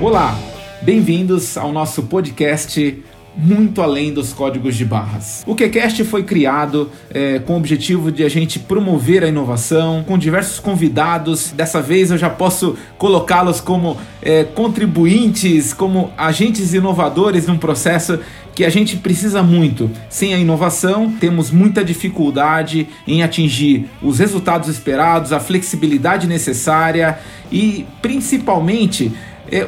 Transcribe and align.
Olá, 0.00 0.34
bem-vindos 0.80 1.58
ao 1.58 1.70
nosso 1.70 2.04
podcast 2.04 3.04
muito 3.36 3.82
além 3.82 4.14
dos 4.14 4.32
códigos 4.32 4.74
de 4.74 4.84
barras. 4.84 5.44
O 5.46 5.54
QCast 5.54 6.04
foi 6.04 6.22
criado 6.22 6.90
é, 7.12 7.38
com 7.38 7.52
o 7.52 7.56
objetivo 7.56 8.10
de 8.10 8.24
a 8.24 8.28
gente 8.28 8.58
promover 8.58 9.22
a 9.22 9.28
inovação, 9.28 10.02
com 10.02 10.16
diversos 10.16 10.58
convidados. 10.58 11.52
Dessa 11.52 11.82
vez 11.82 12.10
eu 12.10 12.16
já 12.16 12.30
posso 12.30 12.76
colocá-los 12.96 13.60
como 13.60 13.98
é, 14.22 14.44
contribuintes, 14.44 15.74
como 15.74 16.10
agentes 16.16 16.72
inovadores 16.72 17.46
num 17.46 17.58
processo 17.58 18.18
que 18.54 18.64
a 18.64 18.70
gente 18.70 18.96
precisa 18.96 19.42
muito. 19.42 19.90
Sem 20.08 20.34
a 20.34 20.38
inovação, 20.38 21.10
temos 21.20 21.50
muita 21.50 21.84
dificuldade 21.84 22.88
em 23.06 23.22
atingir 23.22 23.86
os 24.02 24.18
resultados 24.18 24.68
esperados, 24.68 25.32
a 25.32 25.38
flexibilidade 25.38 26.26
necessária 26.26 27.18
e 27.50 27.86
principalmente 28.02 29.12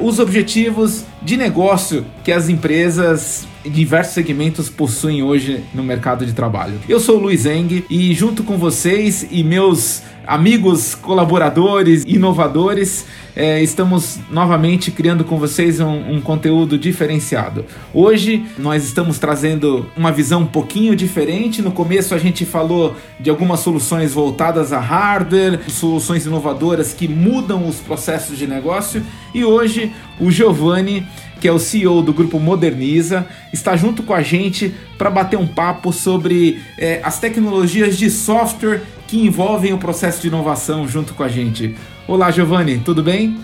os 0.01 0.19
objetivos 0.19 1.05
de 1.21 1.37
negócio 1.37 2.05
que 2.23 2.33
as 2.33 2.49
empresas 2.49 3.47
em 3.47 3.52
diversos 3.65 4.15
segmentos 4.15 4.69
possuem 4.69 5.23
hoje 5.23 5.62
no 5.75 5.83
mercado 5.83 6.27
de 6.27 6.33
trabalho. 6.33 6.75
Eu 6.89 7.01
sou 7.01 7.16
o 7.16 7.20
Luiz 7.20 7.47
Eng 7.47 7.84
e 7.89 8.15
junto 8.15 8.43
com 8.43 8.57
vocês 8.57 9.27
e 9.30 9.43
meus 9.43 10.03
amigos, 10.27 10.95
colaboradores, 10.95 12.05
inovadores, 12.06 13.06
é, 13.34 13.62
estamos 13.62 14.20
novamente 14.30 14.91
criando 14.91 15.25
com 15.25 15.39
vocês 15.39 15.80
um, 15.80 16.15
um, 16.15 16.20
conteúdo 16.20 16.79
diferenciado. 16.79 17.65
Hoje 17.93 18.45
nós 18.59 18.84
estamos 18.84 19.19
trazendo 19.19 19.87
uma 19.97 20.12
visão 20.12 20.42
um 20.42 20.47
pouquinho 20.47 20.95
diferente. 20.95 21.62
No 21.62 21.73
começo 21.73 22.15
a 22.15 22.19
gente 22.19 22.45
falou 22.45 22.95
de 23.19 23.31
algumas 23.31 23.61
soluções 23.61 24.12
voltadas 24.12 24.73
a 24.73 24.79
hardware, 24.79 25.61
soluções 25.69 26.27
inovadoras 26.27 26.92
que 26.92 27.09
mudam 27.09 27.67
os 27.67 27.77
processos 27.77 28.39
de 28.39 28.47
negócio, 28.47 29.03
e 29.34 29.44
hoje 29.44 29.92
o 30.20 30.31
Giovanni 30.31 31.06
que 31.43 31.48
é 31.48 31.53
o 31.53 31.59
CEO 31.59 32.03
do 32.03 32.12
grupo 32.15 32.39
Moderniza, 32.39 33.27
está 33.53 33.75
junto 33.75 34.05
com 34.05 34.15
a 34.15 34.23
gente 34.23 34.73
para 34.97 35.11
bater 35.11 35.37
um 35.37 35.47
papo 35.49 35.93
sobre 35.93 36.62
é, 36.79 37.01
as 37.03 37.19
tecnologias 37.19 37.99
de 37.99 38.09
software 38.09 38.81
que 39.09 39.27
envolvem 39.27 39.73
o 39.73 39.79
processo 39.79 40.23
de 40.23 40.29
inovação 40.29 40.87
junto 40.87 41.15
com 41.15 41.25
a 41.25 41.29
gente. 41.29 41.77
Olá, 42.07 42.31
Giovanni, 42.31 42.79
tudo 42.79 43.03
bem? 43.03 43.41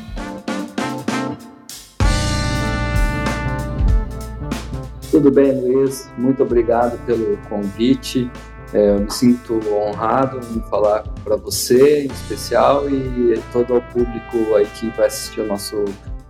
Tudo 5.11 5.33
bem, 5.33 5.61
Luiz. 5.61 6.09
Muito 6.17 6.45
obrigado 6.45 7.05
pelo 7.05 7.37
convite. 7.49 8.31
É, 8.73 8.91
eu 8.91 9.01
me 9.01 9.11
sinto 9.11 9.59
honrado 9.73 10.39
em 10.55 10.61
falar 10.71 11.03
para 11.25 11.35
você, 11.35 12.05
em 12.05 12.13
especial, 12.13 12.89
e 12.89 13.35
todo 13.53 13.75
o 13.77 13.83
público 13.93 14.55
aí 14.55 14.67
que 14.67 14.89
vai 14.91 15.09
assistir 15.09 15.41
o 15.41 15.47
nosso 15.49 15.85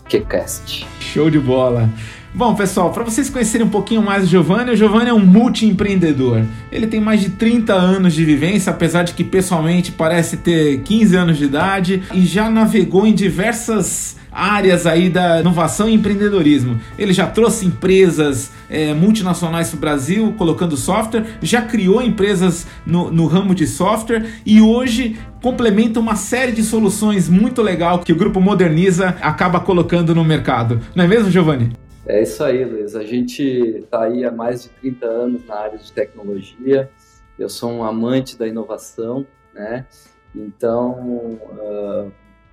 QCast. 0.08 0.86
Show 1.19 1.30
de 1.30 1.41
bola! 1.41 1.91
Bom, 2.33 2.55
pessoal, 2.55 2.92
para 2.92 3.02
vocês 3.02 3.28
conhecerem 3.28 3.66
um 3.66 3.70
pouquinho 3.70 4.00
mais 4.00 4.22
o 4.22 4.27
Giovanni, 4.28 4.70
o 4.70 4.77
Giovanni 4.77 5.11
é 5.11 5.12
um 5.12 5.19
multi-empreendedor. 5.19 6.44
Ele 6.70 6.86
tem 6.86 7.00
mais 7.00 7.20
de 7.20 7.30
30 7.30 7.75
anos 7.75 8.14
de 8.14 8.25
vivência, 8.25 8.70
apesar 8.70 9.02
de 9.02 9.14
que 9.14 9.25
pessoalmente 9.25 9.91
parece 9.91 10.36
ter 10.36 10.78
15 10.83 11.16
anos 11.16 11.36
de 11.36 11.47
idade, 11.47 12.05
e 12.14 12.25
já 12.25 12.48
navegou 12.48 13.05
em 13.05 13.12
diversas 13.12 14.16
áreas 14.39 14.86
aí 14.86 15.11
da 15.11 15.41
inovação 15.41 15.89
e 15.89 15.94
empreendedorismo. 15.94 16.81
Ele 16.97 17.12
já 17.12 17.27
trouxe 17.27 17.67
empresas 17.67 18.53
é, 18.70 18.94
multinacionais 18.94 19.70
para 19.70 19.77
o 19.77 19.81
Brasil 19.81 20.34
colocando 20.39 20.77
software, 20.77 21.25
já 21.42 21.62
criou 21.62 22.00
empresas 22.00 22.66
no, 22.86 23.11
no 23.11 23.27
ramo 23.27 23.55
de 23.55 23.66
software 23.66 24.25
e 24.47 24.61
hoje 24.61 25.19
complementa 25.42 25.98
uma 25.98 26.14
série 26.14 26.53
de 26.53 26.62
soluções 26.62 27.28
muito 27.28 27.62
legal 27.62 27.98
que 27.98 28.12
o 28.12 28.16
grupo 28.16 28.41
Moderniza 28.41 29.16
acaba 29.20 29.60
colocando 29.60 30.15
no 30.15 30.25
mercado. 30.25 30.81
Não 30.94 31.04
é 31.04 31.09
mesmo, 31.09 31.31
Giovanni? 31.31 31.72
É 32.06 32.22
isso 32.22 32.43
aí, 32.43 32.65
Luiz. 32.65 32.94
A 32.94 33.04
gente 33.04 33.43
está 33.43 34.04
aí 34.04 34.25
há 34.25 34.31
mais 34.31 34.62
de 34.62 34.69
30 34.71 35.06
anos 35.06 35.47
na 35.47 35.56
área 35.56 35.78
de 35.78 35.93
tecnologia. 35.93 36.91
Eu 37.38 37.48
sou 37.48 37.71
um 37.71 37.84
amante 37.84 38.38
da 38.38 38.47
inovação, 38.47 39.27
né? 39.54 39.84
Então, 40.34 41.38
uh, 41.43 42.10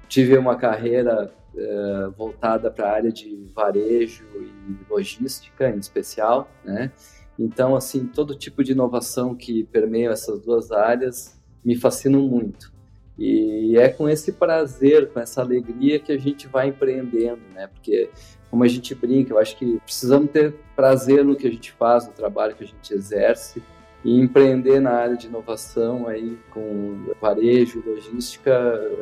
tive 0.07 0.37
uma 0.37 0.55
carreira 0.55 1.31
uh, 1.57 2.11
voltada 2.11 2.69
para 2.69 2.89
a 2.89 2.93
área 2.93 3.11
de 3.11 3.45
varejo 3.53 4.25
e 4.35 4.91
logística, 4.91 5.69
em 5.69 5.79
especial, 5.79 6.49
né? 6.63 6.91
Então, 7.37 7.75
assim, 7.75 8.05
todo 8.05 8.35
tipo 8.35 8.63
de 8.63 8.71
inovação 8.71 9.35
que 9.35 9.65
permeia 9.65 10.09
essas 10.09 10.41
duas 10.41 10.71
áreas 10.71 11.37
me 11.63 11.75
fascinam 11.75 12.21
muito. 12.21 12.73
E 13.17 13.77
é 13.77 13.89
com 13.89 14.09
esse 14.09 14.33
prazer, 14.33 15.09
com 15.11 15.19
essa 15.19 15.41
alegria 15.41 15.99
que 15.99 16.11
a 16.11 16.17
gente 16.17 16.47
vai 16.47 16.67
empreendendo, 16.67 17.41
né? 17.53 17.67
Porque 17.67 18.09
como 18.49 18.63
a 18.63 18.67
gente 18.67 18.93
brinca, 18.93 19.33
eu 19.33 19.39
acho 19.39 19.57
que 19.57 19.79
precisamos 19.81 20.31
ter 20.31 20.53
prazer 20.75 21.23
no 21.23 21.35
que 21.35 21.47
a 21.47 21.51
gente 21.51 21.71
faz, 21.73 22.05
no 22.05 22.13
trabalho 22.13 22.55
que 22.55 22.63
a 22.63 22.67
gente 22.67 22.93
exerce 22.93 23.61
e 24.05 24.21
empreender 24.21 24.79
na 24.79 24.91
área 24.91 25.17
de 25.17 25.25
inovação 25.25 26.07
aí 26.07 26.37
com 26.51 27.07
varejo, 27.19 27.83
logística 27.83 28.51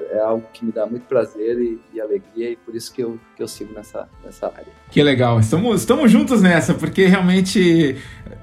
é 0.09 0.19
algo 0.19 0.47
que 0.53 0.63
me 0.63 0.71
dá 0.71 0.85
muito 0.85 1.03
prazer 1.03 1.59
e, 1.59 1.77
e, 1.93 1.99
alegria 1.99 2.51
e 2.51 2.55
por 2.55 2.73
isso 2.73 2.93
que 2.93 3.03
eu, 3.03 3.19
que 3.35 3.43
eu 3.43 3.47
sigo 3.47 3.73
nessa, 3.73 4.07
nessa 4.23 4.47
área. 4.47 4.71
Que 4.89 5.03
legal, 5.03 5.41
estamos, 5.41 5.81
estamos 5.81 6.09
juntos 6.09 6.41
nessa, 6.41 6.73
porque 6.73 7.05
realmente 7.05 7.97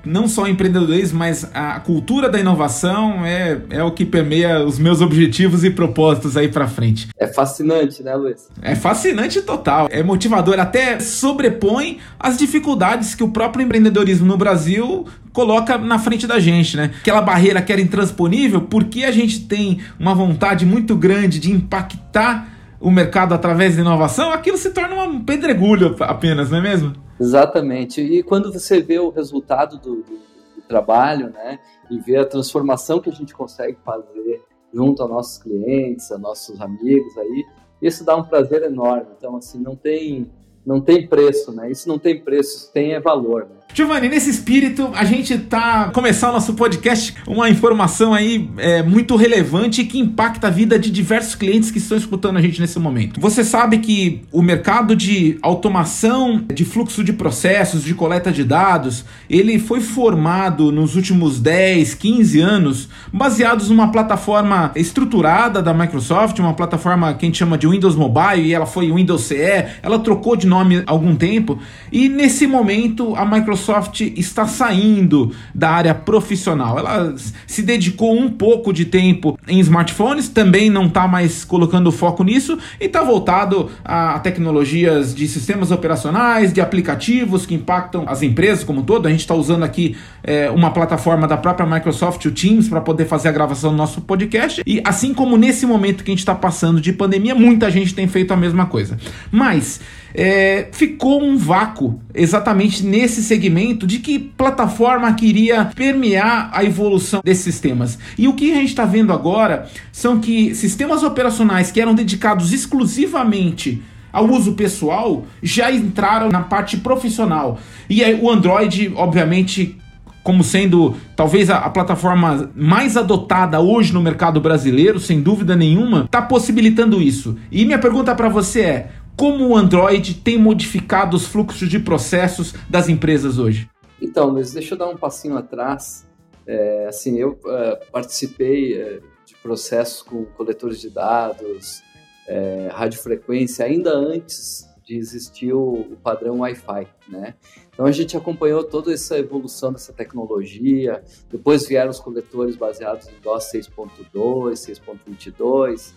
não 0.04 0.28
só 0.28 0.46
empreendedorismo, 0.46 1.18
mas 1.18 1.48
a 1.54 1.80
cultura 1.80 2.28
da 2.28 2.38
inovação 2.38 3.24
é, 3.24 3.60
é 3.70 3.82
o 3.82 3.90
que 3.90 4.04
permeia 4.04 4.64
os 4.64 4.78
meus 4.78 5.00
objetivos 5.00 5.64
e 5.64 5.70
propósitos 5.70 6.36
aí 6.36 6.48
para 6.48 6.66
frente. 6.68 7.08
É 7.18 7.26
fascinante, 7.26 8.02
né, 8.02 8.14
Luiz? 8.14 8.48
É 8.62 8.74
fascinante 8.74 9.42
total, 9.42 9.88
é 9.90 10.02
motivador, 10.02 10.58
até 10.58 11.00
sobrepõe 11.00 11.98
as 12.18 12.36
dificuldades 12.36 13.14
que 13.14 13.24
o 13.24 13.28
próprio 13.28 13.64
empreendedorismo 13.64 14.26
no 14.26 14.36
Brasil 14.36 15.06
coloca 15.32 15.78
na 15.78 15.98
frente 15.98 16.26
da 16.26 16.38
gente, 16.38 16.76
né? 16.76 16.90
Aquela 17.00 17.22
barreira 17.22 17.62
que 17.62 17.72
era 17.72 17.80
intransponível, 17.80 18.62
porque 18.62 19.04
a 19.04 19.12
gente 19.12 19.40
tem 19.40 19.80
uma 19.98 20.14
vontade 20.14 20.66
muito 20.66 20.96
grande 20.96 21.38
de 21.38 21.50
impactar 21.50 22.59
o 22.80 22.90
mercado 22.90 23.34
através 23.34 23.76
da 23.76 23.82
inovação, 23.82 24.32
aquilo 24.32 24.56
se 24.56 24.70
torna 24.70 25.02
um 25.04 25.22
pedregulho 25.22 25.94
apenas, 26.00 26.50
não 26.50 26.58
é 26.58 26.62
mesmo? 26.62 26.94
Exatamente. 27.20 28.00
E 28.00 28.22
quando 28.22 28.50
você 28.50 28.80
vê 28.80 28.98
o 28.98 29.10
resultado 29.10 29.78
do, 29.78 29.96
do, 29.96 30.18
do 30.56 30.62
trabalho, 30.66 31.28
né, 31.30 31.58
e 31.90 31.98
vê 31.98 32.16
a 32.16 32.24
transformação 32.24 33.00
que 33.00 33.10
a 33.10 33.12
gente 33.12 33.34
consegue 33.34 33.76
fazer 33.84 34.42
junto 34.72 35.02
aos 35.02 35.10
nossos 35.10 35.38
clientes, 35.38 36.10
a 36.10 36.18
nossos 36.18 36.60
amigos 36.60 37.16
aí, 37.18 37.44
isso 37.82 38.04
dá 38.04 38.16
um 38.16 38.24
prazer 38.24 38.62
enorme. 38.62 39.08
Então, 39.16 39.36
assim, 39.36 39.60
não 39.60 39.76
tem, 39.76 40.30
não 40.64 40.80
tem 40.80 41.06
preço, 41.06 41.52
né? 41.52 41.70
Isso 41.70 41.88
não 41.88 41.98
tem 41.98 42.20
preço, 42.22 42.56
isso 42.56 42.72
tem 42.72 42.92
é 42.92 43.00
valor, 43.00 43.46
né? 43.46 43.56
Giovanni, 43.72 44.08
nesse 44.08 44.28
espírito, 44.28 44.90
a 44.94 45.04
gente 45.04 45.38
tá 45.38 45.90
começando 45.94 46.32
nosso 46.32 46.54
podcast, 46.54 47.14
uma 47.26 47.48
informação 47.48 48.12
aí 48.12 48.50
é, 48.58 48.82
muito 48.82 49.14
relevante 49.14 49.84
que 49.84 49.98
impacta 49.98 50.48
a 50.48 50.50
vida 50.50 50.76
de 50.76 50.90
diversos 50.90 51.36
clientes 51.36 51.70
que 51.70 51.78
estão 51.78 51.96
escutando 51.96 52.36
a 52.36 52.42
gente 52.42 52.60
nesse 52.60 52.80
momento. 52.80 53.20
Você 53.20 53.44
sabe 53.44 53.78
que 53.78 54.22
o 54.32 54.42
mercado 54.42 54.96
de 54.96 55.38
automação 55.40 56.44
de 56.52 56.64
fluxo 56.64 57.04
de 57.04 57.12
processos, 57.12 57.84
de 57.84 57.94
coleta 57.94 58.32
de 58.32 58.42
dados, 58.42 59.04
ele 59.28 59.58
foi 59.60 59.80
formado 59.80 60.72
nos 60.72 60.96
últimos 60.96 61.38
10, 61.38 61.94
15 61.94 62.40
anos, 62.40 62.88
baseados 63.12 63.70
numa 63.70 63.92
plataforma 63.92 64.72
estruturada 64.74 65.62
da 65.62 65.72
Microsoft, 65.72 66.38
uma 66.40 66.54
plataforma 66.54 67.14
que 67.14 67.24
a 67.24 67.28
gente 67.28 67.38
chama 67.38 67.56
de 67.56 67.68
Windows 67.68 67.94
Mobile, 67.94 68.42
e 68.42 68.52
ela 68.52 68.66
foi 68.66 68.90
Windows 68.90 69.22
CE, 69.22 69.36
ela 69.80 70.00
trocou 70.00 70.34
de 70.34 70.46
nome 70.46 70.78
há 70.78 70.90
algum 70.90 71.14
tempo, 71.14 71.58
e 71.92 72.08
nesse 72.08 72.48
momento 72.48 73.14
a 73.14 73.24
Microsoft 73.24 73.59
Microsoft 73.60 74.00
está 74.16 74.46
saindo 74.46 75.32
da 75.54 75.70
área 75.70 75.94
profissional. 75.94 76.78
Ela 76.78 77.14
se 77.46 77.62
dedicou 77.62 78.18
um 78.18 78.30
pouco 78.30 78.72
de 78.72 78.86
tempo 78.86 79.38
em 79.46 79.60
smartphones, 79.60 80.28
também 80.28 80.70
não 80.70 80.86
está 80.86 81.06
mais 81.06 81.44
colocando 81.44 81.92
foco 81.92 82.24
nisso 82.24 82.58
e 82.80 82.86
está 82.86 83.02
voltado 83.02 83.70
a 83.84 84.18
tecnologias 84.20 85.14
de 85.14 85.28
sistemas 85.28 85.70
operacionais, 85.70 86.52
de 86.52 86.60
aplicativos 86.60 87.44
que 87.44 87.54
impactam 87.54 88.04
as 88.06 88.22
empresas 88.22 88.64
como 88.64 88.80
um 88.80 88.82
todo. 88.82 89.06
A 89.06 89.10
gente 89.10 89.20
está 89.20 89.34
usando 89.34 89.62
aqui 89.62 89.96
é, 90.22 90.50
uma 90.50 90.70
plataforma 90.70 91.28
da 91.28 91.36
própria 91.36 91.66
Microsoft, 91.66 92.24
o 92.24 92.30
Teams, 92.30 92.68
para 92.68 92.80
poder 92.80 93.04
fazer 93.04 93.28
a 93.28 93.32
gravação 93.32 93.70
do 93.70 93.76
nosso 93.76 94.00
podcast. 94.00 94.62
E 94.66 94.80
assim 94.84 95.12
como 95.12 95.36
nesse 95.36 95.66
momento 95.66 96.02
que 96.02 96.10
a 96.10 96.12
gente 96.12 96.20
está 96.20 96.34
passando 96.34 96.80
de 96.80 96.92
pandemia, 96.92 97.34
muita 97.34 97.70
gente 97.70 97.94
tem 97.94 98.08
feito 98.08 98.32
a 98.32 98.36
mesma 98.36 98.66
coisa. 98.66 98.96
Mas 99.30 99.80
é, 100.14 100.68
ficou 100.72 101.22
um 101.22 101.36
vácuo 101.36 102.00
exatamente 102.14 102.84
nesse 102.84 103.22
segmento 103.22 103.86
de 103.86 103.98
que 103.98 104.18
plataforma 104.18 105.12
queria 105.14 105.66
permear 105.66 106.50
a 106.52 106.64
evolução 106.64 107.20
desses 107.24 107.44
sistemas. 107.44 107.98
E 108.18 108.28
o 108.28 108.34
que 108.34 108.52
a 108.52 108.56
gente 108.56 108.68
está 108.68 108.84
vendo 108.84 109.12
agora 109.12 109.68
são 109.92 110.20
que 110.20 110.54
sistemas 110.54 111.02
operacionais 111.02 111.70
que 111.70 111.80
eram 111.80 111.94
dedicados 111.94 112.52
exclusivamente 112.52 113.82
ao 114.12 114.28
uso 114.28 114.54
pessoal 114.54 115.24
já 115.42 115.70
entraram 115.70 116.28
na 116.28 116.40
parte 116.40 116.76
profissional. 116.76 117.58
E 117.88 118.02
aí, 118.02 118.18
o 118.20 118.30
Android, 118.30 118.92
obviamente, 118.96 119.78
como 120.22 120.44
sendo 120.44 120.96
talvez 121.16 121.48
a, 121.48 121.58
a, 121.58 121.70
plataforma 121.70 122.50
mais 122.54 122.96
adotada 122.96 123.60
hoje 123.60 123.92
no 123.92 124.02
mercado 124.02 124.40
brasileiro, 124.40 125.00
sem 125.00 125.20
dúvida 125.20 125.56
nenhuma, 125.56 126.04
está 126.04 126.20
possibilitando 126.20 127.00
isso. 127.00 127.36
E 127.50 127.64
minha 127.64 127.78
pergunta 127.78 128.14
para 128.14 128.28
você 128.28 128.60
é: 128.60 128.90
como 129.16 129.48
o 129.48 129.56
Android 129.56 130.14
tem 130.14 130.38
modificado 130.38 131.16
os 131.16 131.26
fluxos 131.26 131.68
de 131.68 131.78
processos 131.78 132.54
das 132.68 132.88
empresas 132.88 133.38
hoje? 133.38 133.68
Então, 134.00 134.32
mas 134.32 134.52
deixa 134.52 134.74
eu 134.74 134.78
dar 134.78 134.88
um 134.88 134.96
passinho 134.96 135.36
atrás. 135.36 136.06
É, 136.46 136.86
assim, 136.86 137.18
eu 137.18 137.32
uh, 137.44 137.90
participei 137.92 138.80
uh, 138.80 139.02
de 139.26 139.34
processos 139.36 140.02
com 140.02 140.24
coletores 140.24 140.80
de 140.80 140.90
dados, 140.90 141.82
uh, 142.28 142.68
radiofrequência, 142.72 143.64
ainda 143.64 143.94
antes 143.94 144.68
de 144.84 144.96
existir 144.96 145.52
o, 145.52 145.72
o 145.72 145.96
padrão 146.02 146.40
Wi-Fi, 146.40 146.88
né? 147.08 147.34
Então 147.72 147.86
a 147.86 147.92
gente 147.92 148.16
acompanhou 148.16 148.64
toda 148.64 148.92
essa 148.92 149.16
evolução 149.16 149.72
dessa 149.72 149.92
tecnologia. 149.92 151.02
Depois 151.30 151.66
vieram 151.66 151.90
os 151.90 152.00
coletores 152.00 152.56
baseados 152.56 153.06
em 153.06 153.20
DOS 153.22 153.52
6.2, 153.52 154.52
6.22, 154.52 155.92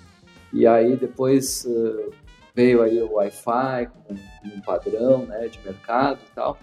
e 0.53 0.67
aí 0.67 0.95
depois 0.95 1.65
uh, 1.65 2.11
veio 2.53 2.81
aí 2.81 3.01
o 3.01 3.13
Wi-Fi 3.13 3.87
como 3.87 4.19
um 4.45 4.61
padrão, 4.61 5.25
né, 5.25 5.47
de 5.47 5.59
mercado 5.65 6.19
e 6.25 6.35
tal. 6.35 6.57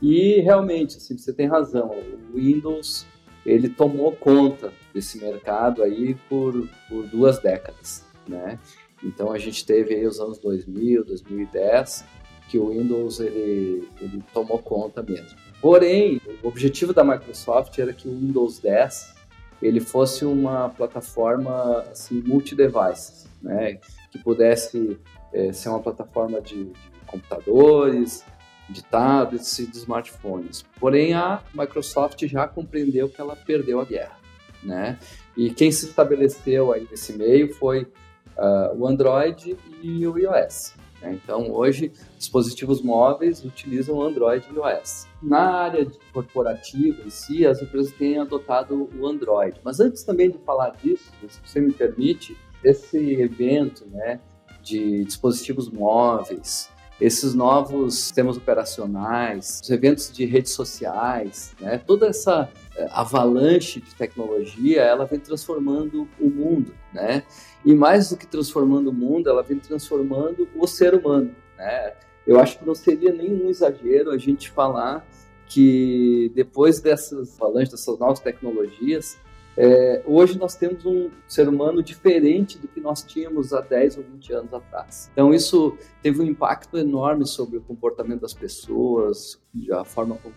E 0.00 0.40
realmente, 0.40 0.96
assim, 0.96 1.16
você 1.16 1.32
tem 1.32 1.46
razão. 1.46 1.90
O 2.32 2.36
Windows 2.36 3.06
ele 3.44 3.68
tomou 3.68 4.12
conta 4.12 4.72
desse 4.92 5.18
mercado 5.18 5.82
aí 5.82 6.14
por, 6.28 6.68
por 6.88 7.06
duas 7.08 7.38
décadas, 7.38 8.04
né? 8.26 8.58
Então 9.02 9.32
a 9.32 9.38
gente 9.38 9.66
teve 9.66 9.94
aí 9.94 10.06
os 10.06 10.18
anos 10.18 10.38
2000, 10.38 11.04
2010, 11.04 12.04
que 12.48 12.58
o 12.58 12.70
Windows 12.70 13.20
ele, 13.20 13.88
ele 14.00 14.22
tomou 14.32 14.58
conta 14.58 15.02
mesmo. 15.02 15.36
Porém, 15.60 16.20
o 16.42 16.48
objetivo 16.48 16.92
da 16.92 17.04
Microsoft 17.04 17.78
era 17.78 17.92
que 17.92 18.08
o 18.08 18.12
Windows 18.12 18.58
10 18.58 19.14
ele 19.62 19.80
fosse 19.80 20.24
uma 20.24 20.68
plataforma 20.70 21.80
assim, 21.90 22.22
multi-devices, 22.26 23.26
né? 23.42 23.78
que 24.10 24.18
pudesse 24.22 24.98
é, 25.34 25.52
ser 25.52 25.68
uma 25.68 25.80
plataforma 25.80 26.40
de, 26.40 26.64
de 26.64 26.74
computadores, 27.06 28.24
de 28.70 28.82
tablets 28.82 29.58
e 29.58 29.66
de 29.66 29.76
smartphones. 29.76 30.64
Porém, 30.80 31.12
a 31.12 31.42
Microsoft 31.52 32.24
já 32.26 32.46
compreendeu 32.46 33.08
que 33.08 33.20
ela 33.20 33.36
perdeu 33.36 33.80
a 33.80 33.84
guerra, 33.84 34.16
né? 34.62 34.98
E 35.36 35.50
quem 35.50 35.70
se 35.70 35.86
estabeleceu 35.86 36.72
aí 36.72 36.86
nesse 36.90 37.12
meio 37.12 37.52
foi 37.52 37.82
uh, 37.82 38.74
o 38.76 38.86
Android 38.86 39.56
e 39.82 40.06
o 40.06 40.16
iOS. 40.16 40.74
Né? 41.02 41.18
Então, 41.22 41.50
hoje, 41.50 41.92
dispositivos 42.16 42.80
móveis 42.80 43.44
utilizam 43.44 44.00
Android 44.00 44.46
e 44.48 44.54
iOS. 44.54 45.08
Na 45.20 45.62
área 45.62 45.86
corporativa 46.12 47.02
em 47.04 47.10
si, 47.10 47.44
as 47.44 47.60
empresas 47.60 47.92
têm 47.92 48.18
adotado 48.18 48.88
o 48.96 49.06
Android. 49.06 49.60
Mas 49.64 49.80
antes 49.80 50.04
também 50.04 50.30
de 50.30 50.38
falar 50.38 50.70
disso, 50.70 51.10
se 51.28 51.40
você 51.44 51.60
me 51.60 51.72
permite, 51.72 52.36
esse 52.62 52.96
evento 53.20 53.84
né, 53.90 54.20
de 54.64 55.04
dispositivos 55.04 55.68
móveis, 55.70 56.70
esses 57.00 57.34
novos 57.34 57.96
sistemas 57.96 58.36
operacionais, 58.36 59.60
os 59.62 59.70
eventos 59.70 60.10
de 60.12 60.24
redes 60.24 60.52
sociais, 60.52 61.54
né, 61.60 61.76
toda 61.76 62.06
essa 62.06 62.48
eh, 62.76 62.88
avalanche 62.92 63.80
de 63.80 63.94
tecnologia, 63.94 64.82
ela 64.82 65.04
vem 65.04 65.18
transformando 65.18 66.08
o 66.20 66.30
mundo, 66.30 66.72
né? 66.92 67.24
E 67.64 67.74
mais 67.74 68.10
do 68.10 68.16
que 68.16 68.26
transformando 68.26 68.90
o 68.90 68.92
mundo, 68.92 69.28
ela 69.28 69.42
vem 69.42 69.58
transformando 69.58 70.48
o 70.54 70.66
ser 70.66 70.94
humano, 70.94 71.34
né? 71.58 71.94
Eu 72.26 72.38
acho 72.38 72.58
que 72.58 72.66
não 72.66 72.74
seria 72.74 73.12
nenhum 73.12 73.50
exagero 73.50 74.10
a 74.10 74.18
gente 74.18 74.50
falar 74.50 75.06
que 75.46 76.32
depois 76.34 76.80
dessas 76.80 77.40
avalanches, 77.40 77.70
dessas 77.70 77.98
novas 77.98 78.20
tecnologias, 78.20 79.18
é, 79.56 80.02
hoje 80.04 80.36
nós 80.38 80.56
temos 80.56 80.84
um 80.84 81.10
ser 81.28 81.48
humano 81.48 81.82
diferente 81.82 82.58
do 82.58 82.66
que 82.66 82.80
nós 82.80 83.02
tínhamos 83.02 83.52
há 83.52 83.60
10 83.60 83.98
ou 83.98 84.04
20 84.04 84.32
anos 84.32 84.54
atrás. 84.54 85.10
Então 85.12 85.32
isso 85.32 85.76
teve 86.02 86.20
um 86.20 86.24
impacto 86.24 86.76
enorme 86.76 87.26
sobre 87.26 87.58
o 87.58 87.60
comportamento 87.60 88.22
das 88.22 88.34
pessoas, 88.34 89.40
a 89.72 89.84
forma 89.84 90.16
como, 90.16 90.34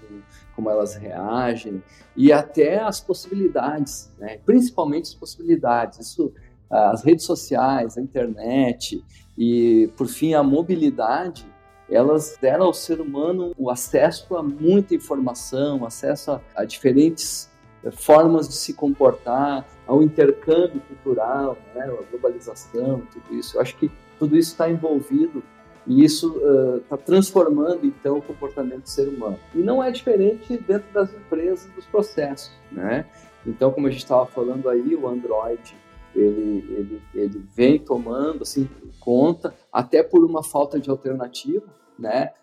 como 0.55 0.69
elas 0.69 0.95
reagem 0.95 1.81
e 2.15 2.31
até 2.31 2.79
as 2.79 2.99
possibilidades, 2.99 4.11
né? 4.19 4.39
principalmente 4.45 5.05
as 5.05 5.15
possibilidades. 5.15 5.99
Isso, 5.99 6.31
as 6.69 7.03
redes 7.03 7.25
sociais, 7.25 7.97
a 7.97 8.01
internet 8.01 9.03
e, 9.37 9.89
por 9.95 10.07
fim, 10.07 10.33
a 10.33 10.43
mobilidade 10.43 11.45
elas 11.89 12.37
deram 12.41 12.65
ao 12.65 12.73
ser 12.73 12.99
humano 12.99 13.53
o 13.57 13.69
acesso 13.69 14.35
a 14.35 14.43
muita 14.43 14.93
informação, 14.93 15.85
acesso 15.85 16.31
a, 16.31 16.41
a 16.53 16.65
diferentes 16.65 17.49
formas 17.91 18.47
de 18.47 18.55
se 18.55 18.73
comportar, 18.73 19.65
ao 19.85 20.03
intercâmbio 20.03 20.81
cultural, 20.81 21.57
né, 21.73 21.83
a 21.83 22.11
globalização, 22.11 23.01
tudo 23.11 23.35
isso. 23.35 23.57
Eu 23.57 23.61
acho 23.61 23.77
que 23.77 23.89
tudo 24.19 24.37
isso 24.37 24.51
está 24.51 24.69
envolvido 24.69 25.41
e 25.85 26.03
isso 26.03 26.35
está 26.83 26.95
uh, 26.95 26.99
transformando 26.99 27.85
então 27.85 28.17
o 28.17 28.21
comportamento 28.21 28.83
do 28.83 28.89
ser 28.89 29.07
humano. 29.07 29.39
E 29.55 29.59
não 29.59 29.81
é 29.81 29.89
diferente 29.89 30.57
dentro 30.57 30.91
das 30.93 31.13
empresas, 31.13 31.65
dos 31.73 31.85
processos, 31.85 32.51
né? 32.71 33.05
Então, 33.45 33.71
como 33.71 33.87
a 33.87 33.89
gente 33.89 34.03
estava 34.03 34.25
falando 34.25 34.69
aí, 34.69 34.93
o 34.93 35.07
Android 35.07 35.75
ele, 36.13 36.65
ele, 36.69 37.01
ele 37.13 37.47
vem 37.53 37.79
tomando 37.79 38.41
assim 38.41 38.67
conta, 38.99 39.53
até 39.71 40.03
por 40.03 40.25
uma 40.25 40.43
falta 40.43 40.79
de 40.79 40.89
alternativa, 40.89 41.65
né? 41.97 42.33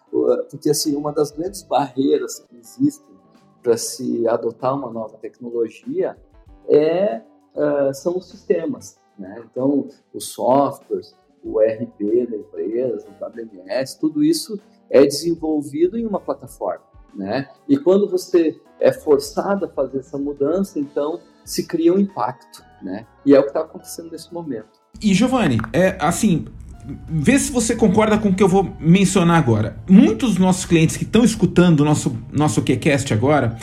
Porque 0.51 0.71
assim 0.71 0.95
uma 0.97 1.13
das 1.13 1.31
grandes 1.31 1.63
barreiras 1.63 2.39
que 2.39 2.57
existem 2.57 3.14
para 3.65 3.79
se 3.79 4.29
adotar 4.29 4.77
uma 4.77 4.91
nova 4.91 5.17
tecnologia 5.17 6.17
é, 6.69 7.23
uh, 7.57 7.95
são 7.95 8.19
os 8.19 8.29
sistemas. 8.29 9.01
Né? 9.19 9.43
Então, 9.51 9.89
os 10.13 10.29
softwares, 10.29 11.17
o 11.43 11.61
ERP 11.63 12.29
da 12.29 12.37
empresa, 12.37 13.09
o 13.09 13.25
WMS, 13.25 13.99
tudo 13.99 14.23
isso 14.23 14.61
é 14.91 15.03
desenvolvido 15.03 15.99
em 15.99 16.05
uma 16.05 16.21
plataforma. 16.21 16.85
Né? 17.15 17.49
E 17.67 17.79
quando 17.79 18.09
você 18.09 18.61
é 18.79 18.93
forçado 18.93 19.65
a 19.65 19.69
fazer 19.69 20.01
essa 20.01 20.19
mudança, 20.19 20.79
então 20.79 21.21
se 21.43 21.67
cria 21.67 21.95
um 21.95 21.99
impacto. 21.99 22.63
Né? 22.83 23.07
E 23.25 23.35
é 23.35 23.39
o 23.39 23.43
que 23.43 23.49
está 23.49 23.61
acontecendo 23.61 24.11
nesse 24.11 24.33
momento. 24.33 24.85
E 25.03 25.15
Giovanni, 25.15 25.59
é 25.73 25.97
assim, 26.01 26.45
vê 27.09 27.39
se 27.39 27.51
você 27.51 27.75
concorda 27.75 28.19
com 28.19 28.29
o 28.29 28.35
que 28.35 28.43
eu 28.43 28.49
vou 28.49 28.75
mencionar 28.79 29.39
agora. 29.39 29.77
Muitos 29.89 30.31
dos 30.31 30.39
nossos 30.39 30.65
clientes 30.65 30.97
que 30.97 31.05
estão 31.05 31.25
escutando 31.25 31.81
o 31.81 31.85
nosso, 31.85 32.17
nosso 32.33 32.63
QCast 32.63 33.13
agora, 33.13 33.57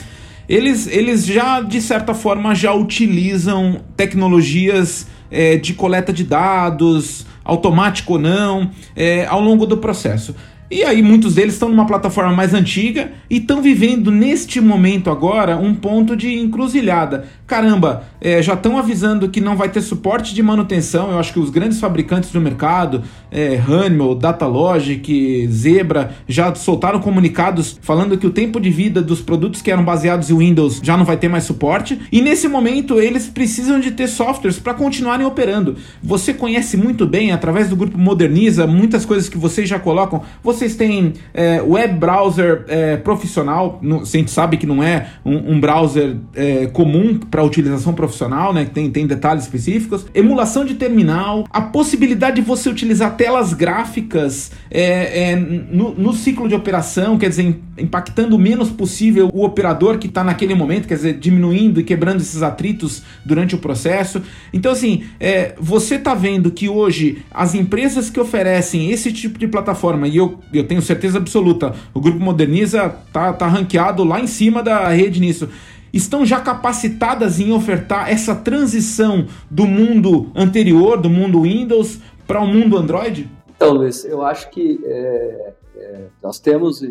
eles, 0.50 0.88
eles 0.88 1.26
já, 1.26 1.62
de 1.62 1.82
certa 1.82 2.14
forma, 2.14 2.54
já 2.56 2.74
utilizam 2.74 3.82
tecnologias 3.96 5.08
é, 5.30 5.56
de 5.56 5.74
coleta 5.74 6.12
de 6.12 6.24
dados, 6.24 7.26
automático 7.44 8.14
ou 8.14 8.20
não, 8.20 8.72
é, 8.96 9.26
ao 9.26 9.40
longo 9.40 9.66
do 9.66 9.78
processo. 9.78 10.36
E 10.72 10.86
aí 10.86 11.02
muitos 11.02 11.36
deles 11.36 11.56
estão 11.56 11.68
numa 11.68 11.86
plataforma 11.86 12.32
mais 12.32 12.54
antiga 12.54 13.12
e 13.30 13.40
estão 13.40 13.62
vivendo 13.62 14.10
neste 14.10 14.62
momento 14.62 15.10
agora 15.10 15.58
um 15.58 15.76
ponto 15.76 16.16
de 16.16 16.40
encruzilhada. 16.40 17.26
Caramba, 17.46 18.04
é, 18.22 18.42
já 18.42 18.54
estão 18.54 18.78
avisando 18.78 19.28
que 19.28 19.42
não 19.42 19.58
vai 19.58 19.68
ter 19.68 19.82
suporte 19.82 20.34
de 20.34 20.42
manutenção. 20.42 21.12
Eu 21.12 21.20
acho 21.20 21.34
que 21.34 21.40
os 21.40 21.50
grandes 21.50 21.82
fabricantes 21.82 22.32
do 22.32 22.40
mercado, 22.40 23.04
é, 23.30 23.62
Honeywell, 23.68 24.16
Datalogic, 24.16 25.50
Zebra, 25.52 26.16
já 26.26 26.56
soltaram 26.56 27.02
comunicados 27.02 27.78
falando 27.82 28.18
que 28.18 28.26
o 28.26 28.30
tempo 28.30 28.58
de 28.58 28.70
vida 28.70 29.02
dos 29.02 29.20
produtos 29.20 29.62
que 29.62 29.70
eram 29.70 29.84
baseados 29.84 30.30
em 30.30 30.38
Windows 30.38 30.80
já 30.82 30.96
não 30.96 31.04
vai 31.04 31.18
ter 31.18 31.28
mais 31.28 31.44
suporte. 31.44 32.00
E 32.10 32.22
nesse 32.22 32.48
momento 32.48 33.02
eles 33.02 33.28
precisam 33.28 33.82
de 33.82 33.92
ter 33.92 34.08
softwares 34.08 34.58
para 34.58 34.74
continuarem 34.74 35.26
operando. 35.26 35.76
Você 36.02 36.34
conhece 36.34 36.78
muito 36.78 37.06
bem, 37.06 37.34
através 37.34 37.68
do 37.68 37.76
grupo 37.76 37.98
Moderniza, 37.98 38.66
muitas 38.66 39.04
coisas 39.04 39.28
que 39.28 39.38
vocês 39.38 39.68
já 39.68 39.78
colocam. 39.78 40.24
Vocês 40.62 40.76
têm 40.76 41.14
é, 41.34 41.60
web 41.60 41.96
browser 41.96 42.66
é, 42.68 42.96
profissional, 42.96 43.80
no, 43.82 44.02
a 44.02 44.06
gente 44.06 44.30
sabe 44.30 44.58
que 44.58 44.68
não 44.68 44.84
é 44.84 45.08
um, 45.26 45.54
um 45.54 45.60
browser 45.60 46.18
é, 46.36 46.68
comum 46.68 47.18
para 47.18 47.44
utilização 47.44 47.96
profissional, 47.96 48.54
né? 48.54 48.70
Tem, 48.72 48.92
tem 48.92 49.08
detalhes 49.08 49.46
específicos. 49.46 50.06
Emulação 50.14 50.64
de 50.64 50.76
terminal, 50.76 51.48
a 51.50 51.62
possibilidade 51.62 52.36
de 52.36 52.42
você 52.44 52.70
utilizar 52.70 53.18
telas 53.18 53.56
gráficas 53.56 54.52
é, 54.70 55.32
é, 55.32 55.36
no, 55.36 55.96
no, 55.96 56.14
ciclo 56.14 56.48
de 56.48 56.54
operação, 56.54 57.18
quer 57.18 57.30
dizer, 57.30 57.60
impactando 57.76 58.36
o 58.36 58.40
menos 58.40 58.70
possível 58.70 59.32
o 59.34 59.44
operador 59.44 59.98
que 59.98 60.06
está 60.06 60.24
naquele 60.24 60.54
momento, 60.54 60.88
quer 60.88 60.96
dizer, 60.96 61.18
diminuindo 61.18 61.80
e 61.80 61.84
quebrando 61.84 62.22
esses 62.22 62.44
atritos 62.44 63.02
durante 63.26 63.56
o 63.56 63.58
processo. 63.58 64.22
Então, 64.54 64.72
assim, 64.72 65.06
é, 65.20 65.56
você 65.60 65.96
está 65.96 66.14
vendo 66.14 66.52
que 66.52 66.70
hoje 66.70 67.24
as 67.32 67.56
empresas 67.56 68.12
que 68.12 68.20
oferecem 68.20 68.92
esse 68.92 69.12
tipo 69.12 69.40
de 69.40 69.48
plataforma, 69.48 70.08
e 70.08 70.18
eu, 70.18 70.40
eu 70.54 70.68
tenho 70.68 70.82
certeza 70.82 71.18
absoluta, 71.18 71.74
o 71.94 72.00
Grupo 72.00 72.20
Moderniza 72.20 72.90
tá, 73.12 73.34
tá 73.34 73.48
ranqueado 73.48 74.04
lá 74.04 74.20
em 74.20 74.28
cima 74.28 74.62
da 74.62 74.88
rede 74.90 75.20
nisso 75.20 75.50
estão 75.94 76.26
já 76.26 76.40
capacitadas 76.40 77.40
em 77.40 77.52
ofertar 77.52 78.10
essa 78.10 78.36
transição 78.36 79.28
do 79.50 79.66
mundo 79.66 80.32
anterior, 80.36 81.00
do 81.00 81.10
mundo 81.10 81.42
Windows, 81.42 82.00
para 82.26 82.40
o 82.40 82.48
mundo 82.48 82.78
Android? 82.78 83.30
Então, 83.56 83.74
Luiz, 83.74 84.06
eu 84.06 84.22
acho 84.22 84.50
que 84.50 84.80
é, 84.84 85.54
é, 85.76 86.08
nós 86.24 86.40
temos 86.40 86.82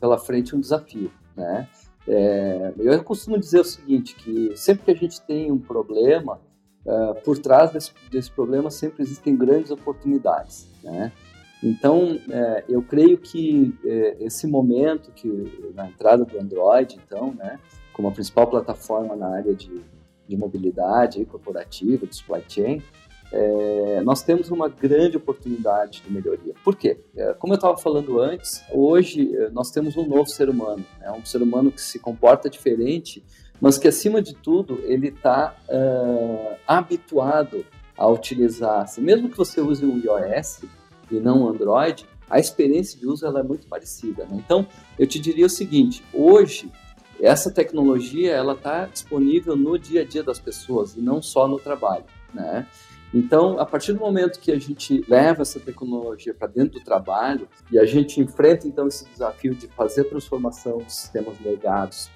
pela 0.00 0.18
frente 0.18 0.56
um 0.56 0.60
desafio, 0.60 1.10
né? 1.36 1.68
É, 2.08 2.72
eu 2.78 3.02
costumo 3.04 3.38
dizer 3.38 3.60
o 3.60 3.64
seguinte, 3.64 4.16
que 4.16 4.52
sempre 4.56 4.84
que 4.84 4.90
a 4.90 4.94
gente 4.94 5.20
tem 5.22 5.52
um 5.52 5.58
problema, 5.58 6.40
é, 6.84 7.14
por 7.24 7.38
trás 7.38 7.70
desse, 7.70 7.92
desse 8.10 8.30
problema 8.30 8.70
sempre 8.70 9.02
existem 9.02 9.36
grandes 9.36 9.70
oportunidades, 9.70 10.66
né? 10.82 11.12
Então, 11.62 12.18
é, 12.30 12.64
eu 12.68 12.82
creio 12.82 13.18
que 13.18 13.74
é, 13.84 14.16
esse 14.20 14.46
momento 14.46 15.12
que 15.12 15.28
na 15.74 15.88
entrada 15.88 16.24
do 16.24 16.38
Android, 16.38 16.98
então, 17.04 17.34
né, 17.34 17.58
como 17.92 18.08
a 18.08 18.12
principal 18.12 18.46
plataforma 18.46 19.14
na 19.14 19.28
área 19.28 19.54
de, 19.54 19.82
de 20.26 20.36
mobilidade 20.36 21.24
corporativa, 21.26 22.06
de 22.06 22.16
supply 22.16 22.42
chain, 22.48 22.82
é, 23.32 24.00
nós 24.02 24.22
temos 24.22 24.50
uma 24.50 24.68
grande 24.68 25.16
oportunidade 25.16 26.02
de 26.02 26.12
melhoria. 26.12 26.54
Por 26.64 26.74
quê? 26.74 26.98
É, 27.14 27.34
como 27.34 27.52
eu 27.52 27.56
estava 27.56 27.76
falando 27.76 28.20
antes, 28.20 28.64
hoje 28.72 29.36
é, 29.36 29.50
nós 29.50 29.70
temos 29.70 29.96
um 29.96 30.06
novo 30.06 30.26
ser 30.28 30.48
humano, 30.48 30.84
né, 30.98 31.12
um 31.12 31.24
ser 31.24 31.42
humano 31.42 31.70
que 31.70 31.80
se 31.80 31.98
comporta 31.98 32.50
diferente, 32.50 33.22
mas 33.60 33.78
que 33.78 33.86
acima 33.86 34.22
de 34.22 34.34
tudo 34.34 34.80
ele 34.84 35.08
está 35.08 35.54
uh, 35.68 36.56
habituado 36.66 37.64
a 37.96 38.08
utilizar, 38.08 38.84
assim, 38.84 39.02
mesmo 39.02 39.28
que 39.28 39.36
você 39.36 39.60
use 39.60 39.84
o 39.84 39.98
iOS, 39.98 40.62
e 41.10 41.20
não 41.20 41.48
Android, 41.48 42.06
a 42.28 42.38
experiência 42.38 42.98
de 42.98 43.06
uso 43.06 43.26
ela 43.26 43.40
é 43.40 43.42
muito 43.42 43.66
parecida. 43.66 44.24
Né? 44.24 44.42
Então, 44.44 44.66
eu 44.98 45.06
te 45.06 45.18
diria 45.18 45.46
o 45.46 45.50
seguinte: 45.50 46.04
hoje 46.12 46.70
essa 47.20 47.50
tecnologia 47.50 48.32
ela 48.32 48.54
está 48.54 48.86
disponível 48.86 49.56
no 49.56 49.78
dia 49.78 50.02
a 50.02 50.04
dia 50.04 50.22
das 50.22 50.38
pessoas 50.38 50.96
e 50.96 51.00
não 51.00 51.20
só 51.20 51.46
no 51.46 51.58
trabalho, 51.58 52.04
né? 52.32 52.66
Então, 53.12 53.58
a 53.58 53.66
partir 53.66 53.92
do 53.92 53.98
momento 53.98 54.38
que 54.38 54.52
a 54.52 54.58
gente 54.58 55.04
leva 55.08 55.42
essa 55.42 55.58
tecnologia 55.58 56.32
para 56.32 56.46
dentro 56.46 56.78
do 56.78 56.84
trabalho 56.84 57.48
e 57.70 57.78
a 57.78 57.84
gente 57.84 58.20
enfrenta 58.20 58.68
então 58.68 58.86
esse 58.86 59.04
desafio 59.06 59.52
de 59.52 59.66
fazer 59.66 60.04
transformação 60.04 60.78
de 60.78 60.92
sistemas 60.92 61.34
legados 61.44 62.08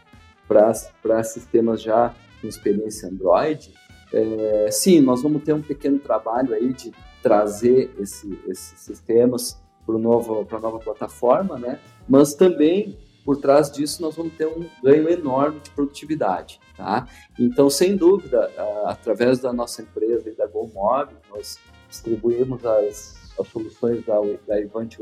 para 0.47 1.25
sistemas 1.25 1.83
já 1.83 2.15
com 2.41 2.47
experiência 2.47 3.09
Android, 3.09 3.75
é, 4.13 4.69
sim, 4.71 5.01
nós 5.01 5.23
vamos 5.23 5.43
ter 5.43 5.53
um 5.53 5.63
pequeno 5.63 5.99
trabalho 5.99 6.55
aí 6.55 6.73
de 6.73 6.93
trazer 7.25 7.91
esse, 7.99 8.39
esses 8.47 8.79
sistemas 8.79 9.59
para 9.87 9.97
a 9.97 10.61
nova 10.61 10.79
plataforma, 10.79 11.59
né? 11.59 11.81
Mas 12.07 12.35
também 12.35 12.99
por 13.25 13.39
trás 13.39 13.73
disso 13.73 14.03
nós 14.03 14.15
vamos 14.15 14.35
ter 14.35 14.47
um 14.47 14.69
ganho 14.83 15.09
enorme 15.09 15.59
de 15.61 15.71
produtividade, 15.71 16.61
tá? 16.77 17.09
Então, 17.39 17.71
sem 17.71 17.97
dúvida, 17.97 18.51
através 18.85 19.39
da 19.39 19.51
nossa 19.51 19.81
empresa 19.81 20.29
e 20.29 20.35
da 20.35 20.47
GoMob, 20.47 21.15
nós 21.31 21.59
distribuímos 21.89 22.65
as, 22.67 23.17
as 23.41 23.49
soluções 23.49 24.05
da, 24.05 24.21
da 24.47 24.61
Event 24.61 24.99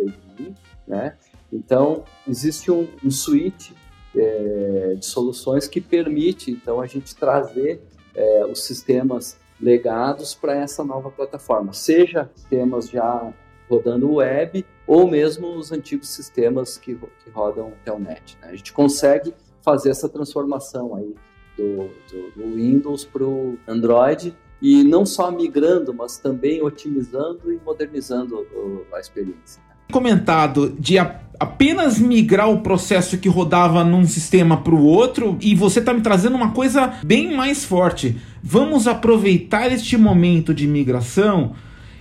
né? 0.87 1.17
Então, 1.53 2.05
existe 2.27 2.71
um, 2.71 2.89
um 3.05 3.11
suite 3.11 3.75
é, 4.15 4.95
de 4.97 5.05
soluções 5.05 5.67
que 5.67 5.81
permite, 5.81 6.53
então, 6.53 6.81
a 6.81 6.87
gente 6.87 7.17
trazer 7.17 7.83
é, 8.15 8.47
os 8.47 8.63
sistemas 8.63 9.37
legados 9.63 10.35
para 10.35 10.57
essa 10.57 10.85
nova 10.85 11.11
plataforma, 11.11 11.73
seja 11.73 12.29
sistemas 12.35 12.91
já 12.91 13.33
rodando 13.71 14.15
web 14.15 14.67
ou 14.87 15.09
mesmo 15.09 15.55
os 15.55 15.71
antigos 15.71 16.09
sistemas 16.09 16.77
que, 16.77 16.95
que 16.95 17.31
rodam 17.31 17.73
Telnet. 17.85 18.37
Né? 18.43 18.49
A 18.49 18.57
gente 18.57 18.73
consegue 18.73 19.33
fazer 19.63 19.91
essa 19.91 20.09
transformação 20.09 20.97
aí 20.97 21.15
do, 21.57 21.89
do, 22.11 22.31
do 22.35 22.55
Windows 22.57 23.05
para 23.05 23.25
o 23.25 23.57
Android 23.67 24.37
e 24.61 24.83
não 24.85 25.07
só 25.07 25.31
migrando, 25.31 25.95
mas 25.95 26.19
também 26.19 26.63
otimizando 26.63 27.53
e 27.53 27.59
modernizando 27.65 28.47
a 28.93 29.01
experiência. 29.01 29.63
Comentado 29.93 30.71
de 30.71 30.99
apenas 31.43 31.99
migrar 31.99 32.49
o 32.49 32.61
processo 32.61 33.19
que 33.19 33.29
rodava 33.29 33.83
num 33.83 34.07
sistema 34.07 34.59
para 34.59 34.77
o 34.77 34.85
outro 34.85 35.37
e 35.41 35.57
você 35.57 35.81
está 35.81 35.93
me 35.93 36.01
trazendo 36.01 36.37
uma 36.37 36.53
coisa 36.53 36.93
bem 37.05 37.35
mais 37.35 37.65
forte. 37.65 38.17
Vamos 38.41 38.87
aproveitar 38.87 39.73
este 39.73 39.97
momento 39.97 40.55
de 40.55 40.69
migração 40.69 41.55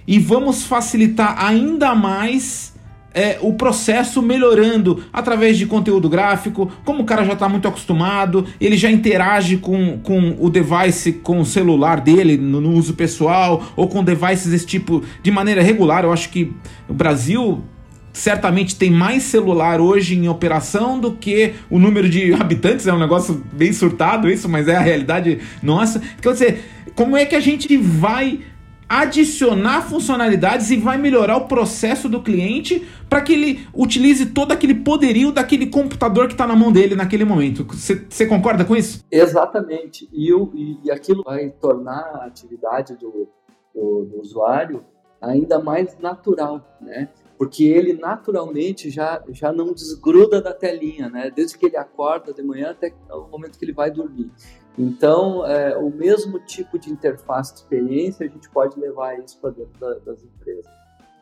e 0.06 0.20
vamos 0.20 0.64
facilitar 0.64 1.44
ainda 1.44 1.96
mais 1.96 2.76
é, 3.16 3.40
o 3.42 3.54
processo 3.54 4.22
melhorando 4.22 5.04
através 5.12 5.58
de 5.58 5.66
conteúdo 5.66 6.08
gráfico, 6.08 6.72
como 6.86 7.02
o 7.02 7.06
cara 7.06 7.26
já 7.26 7.34
está 7.34 7.50
muito 7.50 7.68
acostumado, 7.68 8.46
ele 8.60 8.78
já 8.78 8.92
interage 8.92 9.58
com, 9.58 9.98
com 10.04 10.36
o 10.40 10.52
device, 10.52 11.14
com 11.14 11.40
o 11.40 11.46
celular 11.46 12.00
dele 12.00 12.38
no, 12.38 12.62
no 12.62 12.74
uso 12.74 12.94
pessoal, 12.94 13.64
ou 13.76 13.88
com 13.88 14.04
devices 14.04 14.52
desse 14.52 14.68
tipo 14.68 15.04
de 15.24 15.32
maneira 15.32 15.64
regular. 15.64 16.04
Eu 16.04 16.14
acho 16.14 16.30
que 16.30 16.54
o 16.88 16.94
Brasil 16.94 17.64
certamente 18.14 18.76
tem 18.76 18.92
mais 18.92 19.24
celular 19.24 19.80
hoje 19.80 20.18
em 20.18 20.28
operação 20.28 21.00
do 21.00 21.14
que 21.14 21.54
o 21.70 21.80
número 21.80 22.10
de 22.10 22.34
habitantes. 22.40 22.88
É 22.88 22.94
um 22.94 23.00
negócio 23.00 23.44
bem 23.54 23.74
surtado 23.74 24.30
isso, 24.30 24.48
mas 24.50 24.68
é 24.68 24.76
a 24.76 24.82
realidade 24.82 25.40
nossa. 25.62 26.02
Quer 26.22 26.34
dizer, 26.34 26.66
como 26.96 27.16
é 27.16 27.26
que 27.26 27.36
a 27.36 27.40
gente 27.40 27.76
vai 27.78 28.42
adicionar 28.92 29.84
funcionalidades 29.84 30.70
e 30.70 30.76
vai 30.76 30.98
melhorar 30.98 31.38
o 31.38 31.48
processo 31.48 32.10
do 32.10 32.22
cliente 32.22 32.86
para 33.10 33.22
que 33.22 33.32
ele 33.32 33.66
utilize 33.74 34.26
todo 34.26 34.52
aquele 34.52 34.76
poderio 34.76 35.32
daquele 35.32 35.68
computador 35.68 36.28
que 36.28 36.34
está 36.34 36.46
na 36.46 36.58
mão 36.58 36.74
dele 36.74 36.94
naquele 36.94 37.24
momento. 37.24 37.66
Você 37.74 38.28
concorda 38.28 38.66
com 38.66 38.76
isso? 38.76 39.02
Exatamente. 39.10 40.10
E, 40.12 40.34
o, 40.34 40.52
e, 40.54 40.78
e, 40.84 40.92
aquilo 40.92 41.24
vai 41.24 41.52
tornar 41.52 42.02
a 42.16 42.26
atividade 42.26 42.98
do, 42.98 43.30
do, 43.74 44.06
do 44.12 44.20
usuário 44.20 44.84
ainda 45.22 45.58
mais 45.58 45.98
natural, 45.98 46.78
né? 46.82 47.08
Porque 47.42 47.64
ele 47.64 47.94
naturalmente 47.94 48.92
já, 48.92 49.20
já 49.30 49.52
não 49.52 49.74
desgruda 49.74 50.40
da 50.40 50.54
telinha, 50.54 51.10
né? 51.10 51.32
Desde 51.36 51.58
que 51.58 51.66
ele 51.66 51.76
acorda 51.76 52.32
de 52.32 52.44
manhã 52.44 52.70
até 52.70 52.94
o 53.10 53.28
momento 53.30 53.58
que 53.58 53.66
ele 53.66 53.74
vai 53.74 53.90
dormir. 53.90 54.30
Então, 54.78 55.44
é, 55.44 55.76
o 55.76 55.90
mesmo 55.90 56.38
tipo 56.38 56.78
de 56.78 56.92
interface 56.92 57.52
de 57.52 57.62
experiência 57.62 58.28
a 58.28 58.30
gente 58.30 58.48
pode 58.48 58.80
levar 58.80 59.18
isso 59.18 59.40
para 59.40 59.50
dentro 59.50 59.74
da, 59.80 59.92
das 60.06 60.24
empresas. 60.24 60.72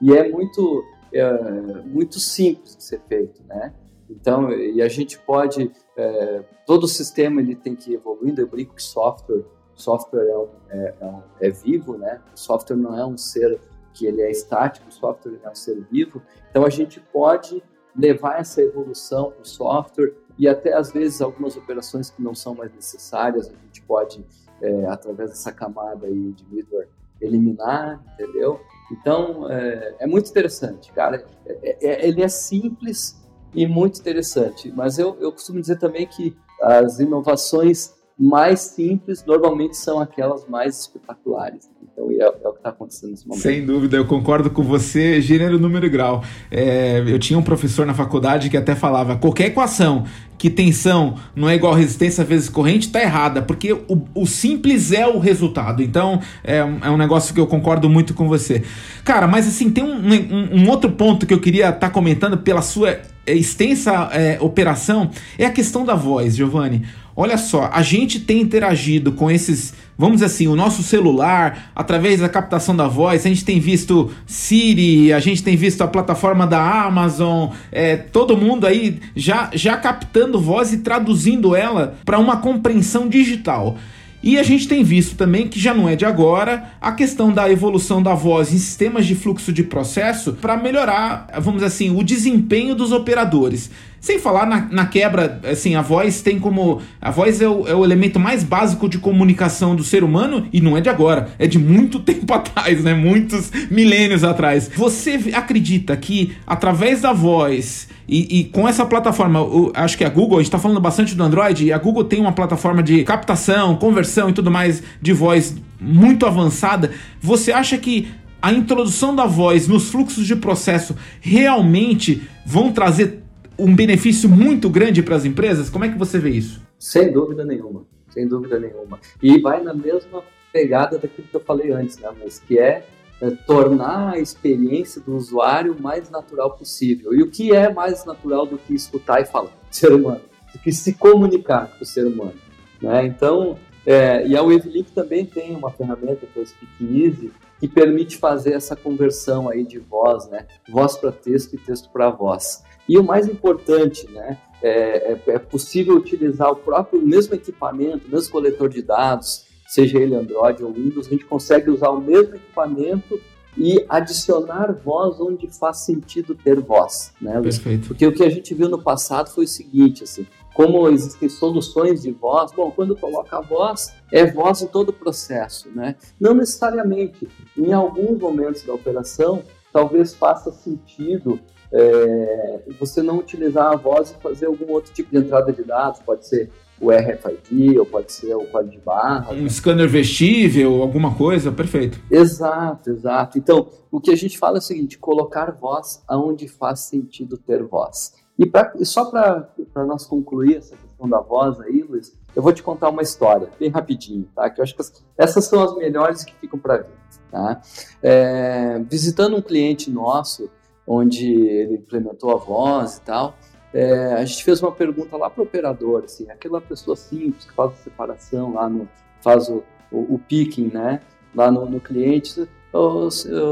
E 0.01 0.13
é 0.13 0.29
muito, 0.29 0.83
é, 1.13 1.41
muito 1.85 2.19
simples 2.19 2.75
de 2.75 2.83
ser 2.83 2.99
feito, 3.07 3.41
né? 3.47 3.73
Então, 4.09 4.51
e 4.51 4.81
a 4.81 4.89
gente 4.89 5.17
pode, 5.19 5.71
é, 5.95 6.43
todo 6.65 6.83
o 6.83 6.89
sistema 6.89 7.39
ele 7.39 7.55
tem 7.55 7.77
que 7.77 7.91
ir 7.91 7.95
evoluindo. 7.95 8.41
Eu 8.41 8.47
brinco 8.47 8.75
que 8.75 8.83
software, 8.83 9.45
software 9.73 10.27
é, 10.69 10.77
é, 10.77 10.95
é, 10.99 11.47
é 11.47 11.49
vivo, 11.49 11.97
né? 11.97 12.19
O 12.35 12.38
software 12.38 12.75
não 12.75 12.99
é 12.99 13.05
um 13.05 13.17
ser 13.17 13.57
que 13.93 14.05
ele 14.05 14.22
é 14.22 14.31
estático, 14.31 14.88
o 14.89 14.91
software 14.91 15.39
é 15.43 15.50
um 15.50 15.55
ser 15.55 15.79
vivo. 15.91 16.22
Então 16.50 16.65
a 16.65 16.69
gente 16.69 17.00
pode 17.00 17.63
levar 17.96 18.39
essa 18.39 18.62
evolução 18.62 19.31
para 19.31 19.41
o 19.41 19.46
software 19.46 20.13
e 20.38 20.48
até 20.48 20.74
às 20.74 20.91
vezes 20.91 21.22
algumas 21.22 21.58
operações 21.58 22.10
que 22.10 22.22
não 22.22 22.34
são 22.34 22.55
mais 22.55 22.74
necessárias 22.74 23.48
a 23.48 23.51
gente 23.65 23.81
pode 23.81 24.25
é, 24.62 24.86
através 24.86 25.31
dessa 25.31 25.51
camada 25.51 26.08
aí 26.08 26.31
de 26.31 26.46
middleware 26.50 26.88
eliminar, 27.22 28.01
entendeu? 28.13 28.62
Então 28.91 29.50
é, 29.51 29.96
é 30.00 30.08
muito 30.08 30.29
interessante, 30.29 30.91
cara. 30.93 31.25
É, 31.46 31.88
é, 31.88 32.08
ele 32.08 32.22
é 32.22 32.27
simples 32.27 33.19
e 33.53 33.67
muito 33.67 34.00
interessante, 34.00 34.72
mas 34.72 34.98
eu, 34.98 35.17
eu 35.19 35.31
costumo 35.31 35.60
dizer 35.60 35.77
também 35.77 36.08
que 36.08 36.38
as 36.62 37.00
inovações 37.00 37.98
mais 38.19 38.59
simples 38.59 39.23
normalmente 39.25 39.77
são 39.77 39.99
aquelas 39.99 40.45
mais 40.47 40.81
espetaculares. 40.81 41.69
Então, 41.81 42.11
é, 42.11 42.23
é 42.23 42.47
o 42.47 42.51
que 42.51 42.57
está 42.57 42.69
acontecendo 42.69 43.11
nesse 43.11 43.27
momento. 43.27 43.41
Sem 43.41 43.65
dúvida, 43.65 43.95
eu 43.95 44.05
concordo 44.05 44.49
com 44.49 44.61
você, 44.61 45.21
gênero, 45.21 45.57
número 45.57 45.85
e 45.85 45.89
grau. 45.89 46.23
É, 46.51 47.03
eu 47.07 47.17
tinha 47.17 47.39
um 47.39 47.41
professor 47.41 47.85
na 47.85 47.93
faculdade 47.93 48.49
que 48.49 48.57
até 48.57 48.75
falava: 48.75 49.15
qualquer 49.15 49.47
equação 49.47 50.03
que 50.38 50.49
tensão 50.49 51.15
não 51.35 51.49
é 51.49 51.55
igual 51.55 51.73
resistência 51.73 52.23
vezes 52.23 52.47
corrente, 52.47 52.88
está 52.88 53.01
errada, 53.01 53.41
porque 53.41 53.73
o, 53.73 54.01
o, 54.15 54.25
simples 54.25 54.93
é 54.93 55.05
o 55.05 55.19
resultado. 55.19 55.83
Então, 55.83 56.21
é, 56.43 56.57
é, 56.57 56.89
um 56.89 56.95
negócio 56.97 57.33
que 57.33 57.39
eu 57.39 57.47
concordo 57.47 57.89
muito 57.89 58.13
com 58.13 58.27
você. 58.27 58.63
Cara, 59.03 59.27
mas 59.27 59.45
assim, 59.47 59.69
tem 59.69 59.83
um, 59.83 59.97
um, 59.97 60.61
um 60.61 60.69
outro 60.69 60.91
ponto 60.91 61.25
que 61.25 61.33
eu 61.33 61.41
queria 61.41 61.65
estar 61.65 61.79
tá 61.79 61.89
comentando 61.89 62.38
pela 62.38 62.61
sua 62.61 62.99
extensa 63.27 64.09
é, 64.13 64.38
operação, 64.39 65.11
é 65.38 65.45
a 65.45 65.51
questão 65.51 65.85
da 65.85 65.93
voz, 65.93 66.35
Giovanni. 66.35 66.83
Olha 67.21 67.38
só, 67.38 67.69
a 67.73 67.81
gente 67.81 68.17
tem 68.17 68.39
interagido 68.39 69.11
com 69.11 69.29
esses, 69.29 69.73
vamos 69.97 70.21
dizer 70.21 70.27
assim, 70.27 70.47
o 70.47 70.55
nosso 70.55 70.81
celular, 70.81 71.69
através 71.75 72.21
da 72.21 72.29
captação 72.29 72.73
da 72.73 72.88
voz, 72.88 73.25
a 73.25 73.27
gente 73.27 73.43
tem 73.43 73.59
visto 73.59 74.09
Siri, 74.25 75.11
a 75.11 75.19
gente 75.19 75.43
tem 75.43 75.57
visto 75.57 75.81
a 75.81 75.88
plataforma 75.89 76.47
da 76.47 76.85
Amazon, 76.85 77.49
é, 77.73 77.97
todo 77.97 78.38
mundo 78.38 78.65
aí 78.65 79.01
já, 79.17 79.49
já 79.53 79.75
captando 79.75 80.39
voz 80.39 80.71
e 80.71 80.77
traduzindo 80.77 81.53
ela 81.57 81.97
para 82.05 82.17
uma 82.17 82.38
compreensão 82.38 83.09
digital. 83.09 83.75
E 84.23 84.38
a 84.38 84.43
gente 84.43 84.65
tem 84.65 84.81
visto 84.81 85.17
também 85.17 85.47
que 85.47 85.59
já 85.59 85.73
não 85.73 85.89
é 85.89 85.97
de 85.97 86.05
agora 86.05 86.71
a 86.79 86.93
questão 86.93 87.33
da 87.33 87.51
evolução 87.51 88.01
da 88.01 88.13
voz 88.13 88.53
em 88.53 88.57
sistemas 88.57 89.05
de 89.05 89.15
fluxo 89.15 89.51
de 89.51 89.63
processo 89.63 90.33
para 90.33 90.55
melhorar, 90.55 91.27
vamos 91.35 91.55
dizer 91.55 91.67
assim, 91.67 91.93
o 91.93 92.01
desempenho 92.01 92.75
dos 92.75 92.93
operadores. 92.93 93.69
Sem 93.99 94.19
falar 94.19 94.45
na, 94.45 94.67
na, 94.71 94.85
quebra, 94.85 95.39
assim, 95.43 95.75
a 95.75 95.81
voz 95.81 96.21
tem 96.21 96.39
como. 96.39 96.81
A 97.01 97.11
voz 97.11 97.41
é 97.41 97.47
o, 97.47 97.67
é 97.67 97.75
o, 97.75 97.83
elemento 97.83 98.19
mais 98.19 98.43
básico 98.43 98.87
de 98.87 98.97
comunicação 98.97 99.75
do 99.75 99.83
ser 99.83 100.03
humano 100.03 100.47
e 100.53 100.61
não 100.61 100.77
é 100.77 100.81
de 100.81 100.89
agora, 100.89 101.29
é 101.37 101.47
de 101.47 101.59
muito 101.59 101.99
tempo 102.01 102.33
atrás, 102.33 102.83
né? 102.83 102.93
Muitos 102.93 103.51
milênios 103.69 104.23
atrás. 104.23 104.69
Você 104.75 105.19
acredita 105.33 105.95
que 105.97 106.35
através 106.47 107.01
da 107.01 107.11
voz 107.13 107.87
e, 108.07 108.39
e 108.39 108.43
com 108.45 108.67
essa 108.67 108.85
plataforma, 108.85 109.41
o, 109.41 109.71
acho 109.75 109.95
que 109.95 110.03
a 110.03 110.09
Google, 110.09 110.39
a 110.39 110.41
gente 110.41 110.47
está 110.47 110.57
falando 110.57 110.81
bastante 110.81 111.13
do 111.13 111.23
Android, 111.23 111.65
e 111.65 111.71
a 111.71 111.77
Google 111.77 112.03
tem 112.03 112.19
uma 112.19 112.31
plataforma 112.31 112.81
de 112.81 113.03
captação, 113.03 113.75
conversão 113.75 114.29
e 114.29 114.33
tudo 114.33 114.49
mais 114.49 114.81
de 114.99 115.13
voz 115.13 115.55
muito 115.79 116.25
avançada. 116.25 116.91
Você 117.21 117.51
acha 117.51 117.77
que 117.77 118.07
a 118.41 118.51
introdução 118.51 119.15
da 119.15 119.25
voz 119.25 119.67
nos 119.67 119.89
fluxos 119.89 120.25
de 120.25 120.35
processo 120.35 120.95
realmente 121.21 122.23
vão 122.45 122.71
trazer 122.71 123.23
um 123.59 123.75
benefício 123.75 124.29
muito 124.29 124.69
grande 124.69 125.03
para 125.03 125.15
as 125.15 125.25
empresas? 125.25 125.69
Como 125.69 125.85
é 125.85 125.89
que 125.89 125.97
você 125.97 126.17
vê 126.17 126.29
isso? 126.29 126.61
Sem 126.77 127.11
dúvida 127.11 127.43
nenhuma, 127.43 127.83
sem 128.09 128.27
dúvida 128.27 128.59
nenhuma. 128.59 128.99
E 129.21 129.39
vai 129.39 129.61
na 129.61 129.73
mesma 129.73 130.23
pegada 130.51 130.97
daquilo 130.97 131.27
que 131.27 131.35
eu 131.35 131.41
falei 131.41 131.71
antes, 131.71 131.97
né, 131.97 132.09
mas 132.19 132.39
que 132.39 132.57
é, 132.57 132.85
é 133.21 133.29
tornar 133.29 134.13
a 134.13 134.19
experiência 134.19 135.01
do 135.01 135.15
usuário 135.15 135.75
mais 135.79 136.09
natural 136.09 136.51
possível. 136.51 137.13
E 137.13 137.21
o 137.21 137.29
que 137.29 137.53
é 137.53 137.71
mais 137.71 138.05
natural 138.05 138.45
do 138.45 138.57
que 138.57 138.73
escutar 138.73 139.21
e 139.21 139.25
falar 139.25 139.51
ser 139.69 139.91
humano, 139.91 140.21
do 140.53 140.59
que 140.59 140.71
se 140.71 140.93
comunicar 140.93 141.67
com 141.77 141.83
o 141.83 141.85
ser 141.85 142.07
humano, 142.07 142.33
né? 142.81 143.05
Então, 143.05 143.59
é, 143.91 144.27
e 144.27 144.38
a 144.38 144.43
Wavelink 144.43 144.91
também 144.91 145.25
tem 145.25 145.55
uma 145.55 145.72
ferramenta 145.72 146.27
que 146.27 146.38
é 146.38 146.43
o 146.43 146.46
Speak 146.46 146.72
Easy, 146.79 147.31
que 147.60 147.67
permite 147.67 148.17
fazer 148.17 148.53
essa 148.53 148.75
conversão 148.75 149.50
aí 149.50 149.63
de 149.63 149.79
voz, 149.79 150.29
né? 150.29 150.46
Voz 150.69 150.96
para 150.96 151.12
texto 151.12 151.55
e 151.55 151.58
texto 151.58 151.89
para 151.91 152.12
voz. 152.12 152.63
E 152.88 153.00
o 153.00 153.03
mais 153.03 153.27
importante, 153.27 154.08
né? 154.12 154.38
É, 154.62 155.13
é, 155.13 155.22
é, 155.25 155.39
possível 155.39 155.96
utilizar 155.96 156.51
o 156.51 156.55
próprio 156.55 157.01
o 157.01 157.08
mesmo 157.08 157.34
equipamento, 157.34 158.08
o 158.08 158.12
mesmo 158.12 158.31
coletor 158.31 158.69
de 158.69 158.84
dados, 158.84 159.48
seja 159.67 159.98
ele 159.98 160.13
Android 160.13 160.63
ou 160.63 160.72
Windows, 160.72 161.08
a 161.08 161.10
gente 161.10 161.25
consegue 161.25 161.72
usar 161.72 161.89
o 161.89 162.00
mesmo 162.00 162.36
equipamento 162.36 163.19
e 163.58 163.84
adicionar 163.89 164.72
voz 164.72 165.19
onde 165.19 165.48
faz 165.48 165.79
sentido 165.79 166.36
ter 166.36 166.60
voz, 166.60 167.12
né? 167.19 167.41
Perfeito. 167.41 167.88
Porque 167.88 168.05
o 168.05 168.13
que 168.13 168.24
a 168.24 168.29
gente 168.29 168.53
viu 168.53 168.69
no 168.69 168.81
passado 168.81 169.31
foi 169.31 169.46
o 169.46 169.48
seguinte, 169.48 170.03
assim, 170.03 170.27
como 170.59 170.89
existem 170.89 171.29
soluções 171.29 172.01
de 172.01 172.11
voz, 172.11 172.51
bom, 172.51 172.69
quando 172.69 172.93
coloca 172.93 173.37
a 173.37 173.39
voz, 173.39 173.95
é 174.11 174.25
voz 174.25 174.61
em 174.61 174.67
todo 174.67 174.89
o 174.89 174.93
processo, 174.93 175.69
né? 175.73 175.95
Não 176.19 176.33
necessariamente, 176.33 177.29
em 177.57 177.71
alguns 177.71 178.19
momentos 178.19 178.63
da 178.63 178.73
operação, 178.73 179.41
talvez 179.71 180.13
faça 180.13 180.51
sentido 180.51 181.39
é, 181.71 182.59
você 182.77 183.01
não 183.01 183.19
utilizar 183.19 183.71
a 183.71 183.77
voz 183.77 184.11
e 184.11 184.21
fazer 184.21 184.47
algum 184.47 184.69
outro 184.73 184.91
tipo 184.91 185.09
de 185.11 185.19
entrada 185.19 185.53
de 185.53 185.63
dados, 185.63 186.01
pode 186.01 186.27
ser 186.27 186.51
o 186.77 186.91
RFID, 186.91 187.79
ou 187.79 187.85
pode 187.85 188.11
ser 188.11 188.35
o 188.35 188.45
código 188.47 188.73
de 188.73 188.79
barra. 188.79 189.31
Um 189.31 189.43
né? 189.43 189.49
scanner 189.49 189.87
vestível, 189.87 190.81
alguma 190.81 191.15
coisa, 191.15 191.53
perfeito. 191.53 192.01
Exato, 192.11 192.89
exato. 192.89 193.37
Então, 193.37 193.69
o 193.89 194.01
que 194.01 194.11
a 194.11 194.15
gente 194.17 194.37
fala 194.37 194.57
é 194.57 194.59
o 194.59 194.61
seguinte, 194.61 194.97
colocar 194.97 195.51
voz 195.51 196.03
aonde 196.05 196.49
faz 196.49 196.81
sentido 196.81 197.37
ter 197.37 197.63
voz. 197.63 198.13
E, 198.39 198.46
pra, 198.46 198.72
só 198.84 199.03
para 199.03 199.86
nós 199.86 200.05
concluir 200.05 200.55
essa 200.55 200.74
questão 200.74 201.10
da 201.10 201.19
voz 201.19 201.60
aí, 201.60 201.84
Luiz, 201.84 202.17
eu 202.34 202.41
vou 202.41 202.53
te 202.53 202.63
contar 202.63 202.88
uma 202.88 203.01
história, 203.01 203.50
bem 203.60 203.69
rapidinho, 203.69 204.29
tá? 204.34 204.50
Que 204.50 204.62
eu 204.62 204.63
acho 204.63 204.74
que 204.74 204.81
essas 205.17 205.43
são 205.43 205.62
as 205.62 205.75
melhores 205.75 206.24
que 206.24 206.34
ficam 206.36 206.58
para 206.58 206.77
vir, 206.77 206.96
tá? 207.29 207.62
É, 208.01 208.79
visitando 208.89 209.36
um 209.36 209.41
cliente 209.41 209.91
nosso, 209.91 210.50
onde 210.88 211.29
ele 211.29 211.75
implementou 211.75 212.31
a 212.31 212.38
voz 212.38 212.96
e 212.96 213.01
tal, 213.01 213.36
é, 213.74 214.13
a 214.13 214.24
gente 214.24 214.41
fez 214.46 214.63
uma 214.63 214.72
pergunta 214.72 215.17
lá 215.17 215.29
para 215.29 215.41
o 215.41 215.43
operador, 215.43 216.03
assim, 216.05 216.31
aquela 216.31 216.62
pessoa 216.62 216.96
simples 216.96 217.43
que 217.43 217.53
faz 217.53 217.74
a 217.74 217.75
separação 217.75 218.53
lá 218.53 218.69
no, 218.69 218.88
faz 219.22 219.50
o, 219.50 219.62
o, 219.91 220.15
o 220.15 220.19
picking, 220.29 220.72
né, 220.74 221.01
lá 221.36 221.51
no, 221.51 221.65
no 221.65 221.81
cliente, 221.81 222.48
o, 222.72 223.12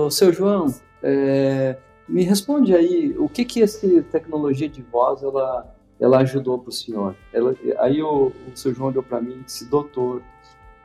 seu 0.10 0.32
João, 0.32 0.74
é, 1.04 1.76
me 2.08 2.24
responde 2.24 2.74
aí, 2.74 3.16
o 3.18 3.28
que 3.28 3.44
que 3.44 3.62
essa 3.62 3.88
tecnologia 4.04 4.70
de 4.70 4.82
voz 4.82 5.24
ela, 5.24 5.76
ela 6.00 6.20
ajudou 6.20 6.58
para 6.58 6.70
o 6.70 6.74
senhor? 6.74 7.16
Ela, 7.34 7.56
aí 7.80 8.02
o, 8.02 8.28
o 8.28 8.56
seu 8.56 8.74
João 8.74 8.90
olhou 8.90 9.04
para 9.04 9.22
mim 9.22 9.38
e 9.40 9.44
disse, 9.44 9.66
doutor, 9.66 10.22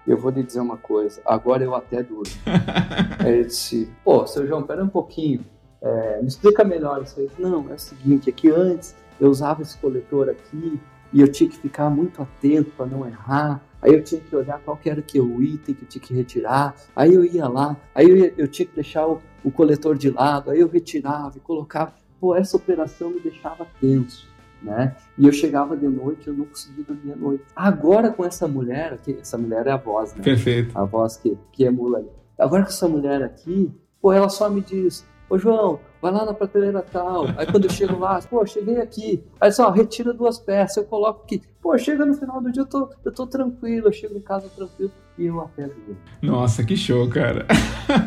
eu 0.06 0.16
vou 0.16 0.30
lhe 0.30 0.42
dizer 0.42 0.60
uma 0.60 0.76
coisa, 0.76 1.20
agora 1.24 1.62
eu 1.62 1.74
até 1.74 2.02
duro. 2.02 2.28
aí 3.20 3.32
ele 3.32 3.44
disse, 3.44 3.88
pô, 4.04 4.26
seu 4.26 4.46
João, 4.46 4.62
pera 4.62 4.82
um 4.82 4.88
pouquinho, 4.88 5.44
é, 5.80 6.20
me 6.20 6.28
explica 6.28 6.64
melhor 6.64 7.02
isso 7.02 7.18
aí. 7.18 7.30
Não, 7.38 7.70
é 7.70 7.74
o 7.74 7.78
seguinte, 7.78 8.28
é 8.28 8.32
que 8.32 8.50
antes 8.50 8.96
eu 9.20 9.30
usava 9.30 9.62
esse 9.62 9.76
coletor 9.78 10.28
aqui 10.28 10.80
e 11.12 11.20
eu 11.20 11.30
tinha 11.30 11.48
que 11.48 11.56
ficar 11.56 11.90
muito 11.90 12.22
atento 12.22 12.70
para 12.70 12.86
não 12.86 13.06
errar. 13.06 13.62
Aí 13.82 13.92
eu 13.92 14.02
tinha 14.02 14.20
que 14.20 14.34
olhar 14.34 14.60
qual 14.60 14.76
que 14.76 14.88
era 14.88 15.02
que 15.02 15.20
o 15.20 15.42
item 15.42 15.74
que 15.74 15.82
eu 15.82 15.88
tinha 15.88 16.02
que 16.02 16.14
retirar. 16.14 16.74
Aí 16.94 17.12
eu 17.12 17.24
ia 17.24 17.48
lá, 17.48 17.76
aí 17.92 18.08
eu, 18.08 18.16
ia, 18.16 18.34
eu 18.38 18.46
tinha 18.46 18.64
que 18.64 18.74
deixar 18.74 19.06
o, 19.08 19.20
o, 19.42 19.50
coletor 19.50 19.98
de 19.98 20.08
lado, 20.08 20.50
aí 20.50 20.60
eu 20.60 20.68
retirava 20.68 21.36
e 21.36 21.40
colocava. 21.40 21.92
Pô, 22.20 22.36
essa 22.36 22.56
operação 22.56 23.10
me 23.10 23.18
deixava 23.18 23.66
tenso, 23.80 24.28
né? 24.62 24.94
E 25.18 25.26
eu 25.26 25.32
chegava 25.32 25.76
de 25.76 25.88
noite, 25.88 26.28
eu 26.28 26.34
não 26.34 26.44
conseguia 26.44 26.84
dormir 26.84 27.12
à 27.12 27.16
noite. 27.16 27.44
Agora 27.56 28.10
com 28.10 28.24
essa 28.24 28.46
mulher, 28.46 28.92
aqui, 28.92 29.18
essa 29.20 29.36
mulher 29.36 29.66
é 29.66 29.72
a 29.72 29.76
voz, 29.76 30.14
né? 30.14 30.22
Perfeito. 30.22 30.78
A 30.78 30.84
voz 30.84 31.16
que, 31.16 31.36
que 31.50 31.64
emula 31.64 31.98
ali. 31.98 32.10
Agora 32.38 32.62
com 32.62 32.68
essa 32.68 32.88
mulher 32.88 33.22
aqui, 33.22 33.72
pô, 34.00 34.12
ela 34.12 34.28
só 34.28 34.48
me 34.48 34.60
diz, 34.60 35.04
Ô 35.28 35.38
João, 35.38 35.80
vai 36.02 36.10
lá 36.10 36.26
na 36.26 36.34
prateleira 36.34 36.84
tal. 36.92 37.28
Aí 37.36 37.46
quando 37.46 37.66
eu 37.66 37.70
chego 37.70 37.96
lá, 37.96 38.20
pô, 38.28 38.44
cheguei 38.44 38.80
aqui. 38.80 39.22
Aí 39.40 39.52
só, 39.52 39.70
retira 39.70 40.12
duas 40.12 40.40
peças, 40.40 40.78
eu 40.78 40.84
coloco 40.84 41.22
aqui. 41.22 41.40
Pô, 41.62 41.78
chega 41.78 42.04
no 42.04 42.14
final 42.14 42.42
do 42.42 42.50
dia, 42.50 42.62
eu 42.62 42.66
tô, 42.66 42.90
eu 43.04 43.12
tô 43.12 43.24
tranquilo, 43.24 43.86
eu 43.86 43.92
chego 43.92 44.18
em 44.18 44.20
casa 44.20 44.48
tranquilo 44.48 44.90
e 45.16 45.26
eu 45.26 45.40
até. 45.40 45.70
Nossa, 46.20 46.64
que 46.64 46.76
show, 46.76 47.08
cara. 47.08 47.46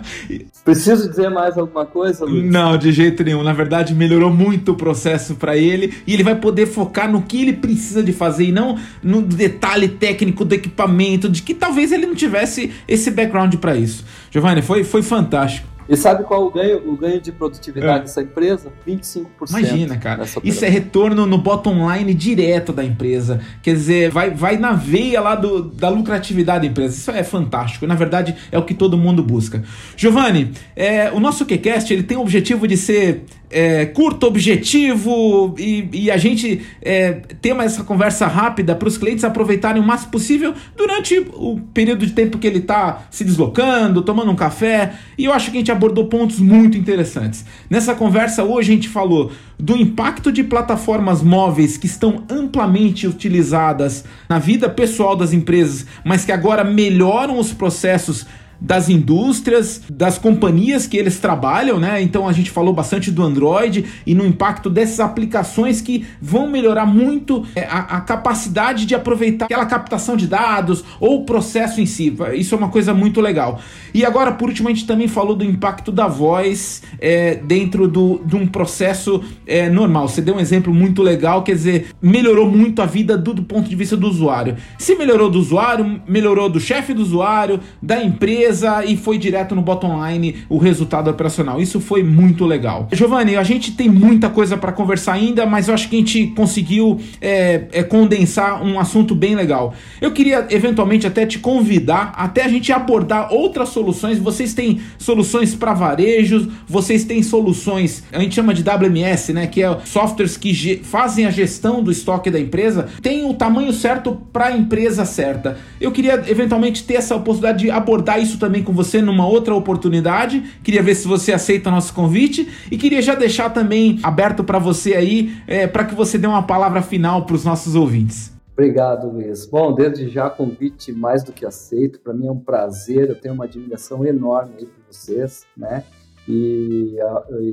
Preciso 0.65 1.07
dizer 1.07 1.29
mais 1.29 1.57
alguma 1.57 1.85
coisa, 1.85 2.25
Luiz? 2.25 2.51
Não, 2.51 2.77
de 2.77 2.91
jeito 2.91 3.23
nenhum. 3.23 3.43
Na 3.43 3.53
verdade, 3.53 3.95
melhorou 3.95 4.29
muito 4.29 4.73
o 4.73 4.75
processo 4.75 5.35
para 5.35 5.55
ele 5.55 5.93
e 6.05 6.13
ele 6.13 6.23
vai 6.23 6.35
poder 6.35 6.65
focar 6.65 7.09
no 7.09 7.21
que 7.21 7.41
ele 7.41 7.53
precisa 7.53 8.03
de 8.03 8.11
fazer 8.11 8.45
e 8.45 8.51
não 8.51 8.77
no 9.01 9.21
detalhe 9.21 9.87
técnico 9.87 10.43
do 10.43 10.53
equipamento, 10.53 11.29
de 11.29 11.41
que 11.41 11.53
talvez 11.53 11.93
ele 11.93 12.05
não 12.05 12.15
tivesse 12.15 12.73
esse 12.85 13.09
background 13.09 13.55
para 13.55 13.77
isso. 13.77 14.03
Giovanni, 14.29 14.61
foi, 14.61 14.83
foi 14.83 15.01
fantástico. 15.01 15.74
E 15.87 15.95
sabe 15.95 16.23
qual 16.23 16.45
o 16.45 16.51
ganho, 16.51 16.89
o 16.89 16.97
ganho 16.97 17.21
de 17.21 17.31
produtividade 17.31 17.99
é. 17.99 18.01
dessa 18.01 18.21
empresa? 18.21 18.71
25%. 18.87 19.25
Imagina, 19.49 19.97
cara. 19.97 20.25
Isso 20.43 20.65
é 20.65 20.69
retorno 20.69 21.25
no 21.25 21.37
bottom 21.37 21.91
line 21.91 22.13
direto 22.13 22.73
da 22.73 22.83
empresa. 22.83 23.39
Quer 23.61 23.73
dizer, 23.73 24.11
vai, 24.11 24.31
vai 24.31 24.57
na 24.57 24.73
veia 24.73 25.21
lá 25.21 25.35
do, 25.35 25.61
da 25.63 25.89
lucratividade 25.89 26.61
da 26.61 26.71
empresa. 26.71 26.95
Isso 26.95 27.11
é 27.11 27.23
fantástico. 27.23 27.85
Na 27.85 27.95
verdade, 27.95 28.35
é 28.51 28.57
o 28.57 28.63
que 28.63 28.73
todo 28.73 28.97
mundo 28.97 29.23
busca. 29.23 29.63
Giovanni, 29.95 30.51
é, 30.75 31.11
o 31.11 31.19
nosso 31.19 31.45
QCast 31.45 31.93
ele 31.93 32.03
tem 32.03 32.17
o 32.17 32.21
objetivo 32.21 32.67
de 32.67 32.77
ser 32.77 33.23
é, 33.49 33.85
curto, 33.85 34.25
objetivo 34.25 35.55
e, 35.57 35.87
e 35.93 36.11
a 36.11 36.17
gente 36.17 36.65
é, 36.81 37.13
ter 37.41 37.55
essa 37.55 37.83
conversa 37.83 38.27
rápida 38.27 38.75
para 38.75 38.87
os 38.87 38.97
clientes 38.97 39.23
aproveitarem 39.23 39.81
o 39.81 39.85
máximo 39.85 40.11
possível 40.11 40.53
durante 40.75 41.19
o 41.33 41.59
período 41.73 42.05
de 42.05 42.11
tempo 42.11 42.37
que 42.37 42.45
ele 42.45 42.59
está 42.59 43.03
se 43.09 43.23
deslocando, 43.23 44.01
tomando 44.01 44.31
um 44.31 44.35
café. 44.35 44.95
E 45.17 45.25
eu 45.25 45.33
acho 45.33 45.51
que 45.51 45.57
a 45.57 45.59
gente 45.59 45.71
abordou 45.75 46.07
pontos 46.07 46.39
muito 46.39 46.77
interessantes. 46.77 47.45
Nessa 47.69 47.93
conversa 47.93 48.43
hoje 48.43 48.71
a 48.71 48.75
gente 48.75 48.89
falou 48.89 49.31
do 49.59 49.75
impacto 49.77 50.31
de 50.31 50.43
plataformas 50.43 51.21
móveis 51.21 51.77
que 51.77 51.85
estão 51.85 52.23
amplamente 52.29 53.07
utilizadas 53.07 54.03
na 54.27 54.39
vida 54.39 54.69
pessoal 54.69 55.15
das 55.15 55.33
empresas, 55.33 55.85
mas 56.03 56.25
que 56.25 56.31
agora 56.31 56.63
melhoram 56.63 57.39
os 57.39 57.53
processos 57.53 58.25
das 58.59 58.89
indústrias, 58.89 59.81
das 59.89 60.17
companhias 60.17 60.87
que 60.87 60.97
eles 60.97 61.19
trabalham, 61.19 61.79
né? 61.79 62.01
Então 62.01 62.27
a 62.27 62.33
gente 62.33 62.49
falou 62.49 62.73
bastante 62.73 63.11
do 63.11 63.23
Android 63.23 63.85
e 64.05 64.15
no 64.15 64.25
impacto 64.25 64.69
dessas 64.69 64.99
aplicações 64.99 65.81
que 65.81 66.05
vão 66.21 66.49
melhorar 66.49 66.85
muito 66.85 67.45
é, 67.55 67.65
a, 67.65 67.79
a 67.97 68.01
capacidade 68.01 68.85
de 68.85 68.95
aproveitar 68.95 69.45
aquela 69.45 69.65
captação 69.65 70.15
de 70.15 70.27
dados 70.27 70.83
ou 70.99 71.21
o 71.21 71.25
processo 71.25 71.81
em 71.81 71.85
si. 71.85 72.15
Isso 72.33 72.55
é 72.55 72.57
uma 72.57 72.69
coisa 72.69 72.93
muito 72.93 73.21
legal. 73.21 73.59
E 73.93 74.05
agora, 74.05 74.31
por 74.31 74.49
último, 74.49 74.69
a 74.69 74.71
gente 74.71 74.85
também 74.85 75.07
falou 75.07 75.35
do 75.35 75.43
impacto 75.43 75.91
da 75.91 76.07
voz 76.07 76.81
é, 76.99 77.35
dentro 77.35 77.87
do, 77.87 78.21
de 78.25 78.35
um 78.35 78.47
processo 78.47 79.23
é, 79.45 79.69
normal. 79.69 80.07
Você 80.07 80.21
deu 80.21 80.35
um 80.35 80.39
exemplo 80.39 80.73
muito 80.73 81.01
legal, 81.01 81.43
quer 81.43 81.53
dizer, 81.53 81.87
melhorou 82.01 82.49
muito 82.49 82.81
a 82.81 82.85
vida 82.85 83.17
do, 83.17 83.33
do 83.33 83.43
ponto 83.43 83.69
de 83.69 83.75
vista 83.75 83.95
do 83.95 84.07
usuário. 84.07 84.55
Se 84.77 84.95
melhorou 84.95 85.29
do 85.29 85.39
usuário, 85.39 86.01
melhorou 86.07 86.49
do 86.49 86.59
chefe 86.59 86.93
do 86.93 87.01
usuário, 87.01 87.59
da 87.81 88.03
empresa 88.03 88.54
e 88.85 88.97
foi 88.97 89.17
direto 89.17 89.55
no 89.55 89.61
bottom 89.61 90.05
line 90.05 90.35
o 90.49 90.57
resultado 90.57 91.09
operacional. 91.09 91.61
Isso 91.61 91.79
foi 91.79 92.03
muito 92.03 92.45
legal. 92.45 92.87
Giovanni, 92.91 93.35
a 93.35 93.43
gente 93.43 93.71
tem 93.71 93.89
muita 93.89 94.29
coisa 94.29 94.57
para 94.57 94.71
conversar 94.71 95.13
ainda, 95.13 95.45
mas 95.45 95.67
eu 95.67 95.73
acho 95.73 95.89
que 95.89 95.95
a 95.95 95.99
gente 95.99 96.27
conseguiu 96.27 96.99
é, 97.21 97.65
é, 97.71 97.83
condensar 97.83 98.63
um 98.63 98.79
assunto 98.79 99.15
bem 99.15 99.35
legal. 99.35 99.73
Eu 100.01 100.11
queria 100.11 100.47
eventualmente 100.49 101.07
até 101.07 101.25
te 101.25 101.39
convidar 101.39 102.13
até 102.15 102.43
a 102.43 102.47
gente 102.47 102.71
abordar 102.71 103.33
outras 103.33 103.69
soluções. 103.69 104.19
Vocês 104.19 104.53
têm 104.53 104.81
soluções 104.97 105.55
para 105.55 105.73
varejos, 105.73 106.47
vocês 106.67 107.03
têm 107.03 107.23
soluções, 107.23 108.03
a 108.11 108.19
gente 108.19 108.35
chama 108.35 108.53
de 108.53 108.63
WMS, 108.63 109.33
né, 109.33 109.47
que 109.47 109.63
é 109.63 109.77
softwares 109.85 110.37
que 110.37 110.81
fazem 110.83 111.25
a 111.25 111.31
gestão 111.31 111.83
do 111.83 111.91
estoque 111.91 112.29
da 112.29 112.39
empresa, 112.39 112.87
tem 113.01 113.29
o 113.29 113.33
tamanho 113.33 113.73
certo 113.73 114.19
para 114.31 114.47
a 114.47 114.57
empresa 114.57 115.05
certa. 115.05 115.57
Eu 115.79 115.91
queria 115.91 116.23
eventualmente 116.27 116.83
ter 116.83 116.95
essa 116.95 117.15
oportunidade 117.15 117.59
de 117.59 117.71
abordar 117.71 118.21
isso 118.21 118.34
isso 118.35 118.39
também 118.39 118.63
com 118.63 118.73
você 118.73 119.01
numa 119.01 119.27
outra 119.27 119.55
oportunidade. 119.55 120.41
Queria 120.63 120.83
ver 120.83 120.95
se 120.95 121.07
você 121.07 121.31
aceita 121.31 121.71
nosso 121.71 121.93
convite 121.93 122.47
e 122.69 122.77
queria 122.77 123.01
já 123.01 123.15
deixar 123.15 123.49
também 123.49 123.99
aberto 124.03 124.43
para 124.43 124.59
você 124.59 124.93
aí, 124.93 125.33
é, 125.47 125.65
para 125.65 125.85
que 125.85 125.95
você 125.95 126.17
dê 126.17 126.27
uma 126.27 126.43
palavra 126.43 126.81
final 126.81 127.25
para 127.25 127.35
os 127.35 127.45
nossos 127.45 127.75
ouvintes. 127.75 128.33
Obrigado, 128.53 129.09
Luiz. 129.09 129.45
Bom, 129.45 129.73
desde 129.73 130.07
já 130.09 130.29
convite 130.29 130.91
mais 130.93 131.23
do 131.23 131.33
que 131.33 131.45
aceito. 131.45 131.99
Para 131.99 132.13
mim 132.13 132.27
é 132.27 132.31
um 132.31 132.39
prazer. 132.39 133.09
Eu 133.09 133.15
tenho 133.15 133.33
uma 133.33 133.45
admiração 133.45 134.05
enorme 134.05 134.53
aí 134.59 134.65
por 134.65 134.83
vocês, 134.89 135.45
né? 135.57 135.83
E 136.27 136.95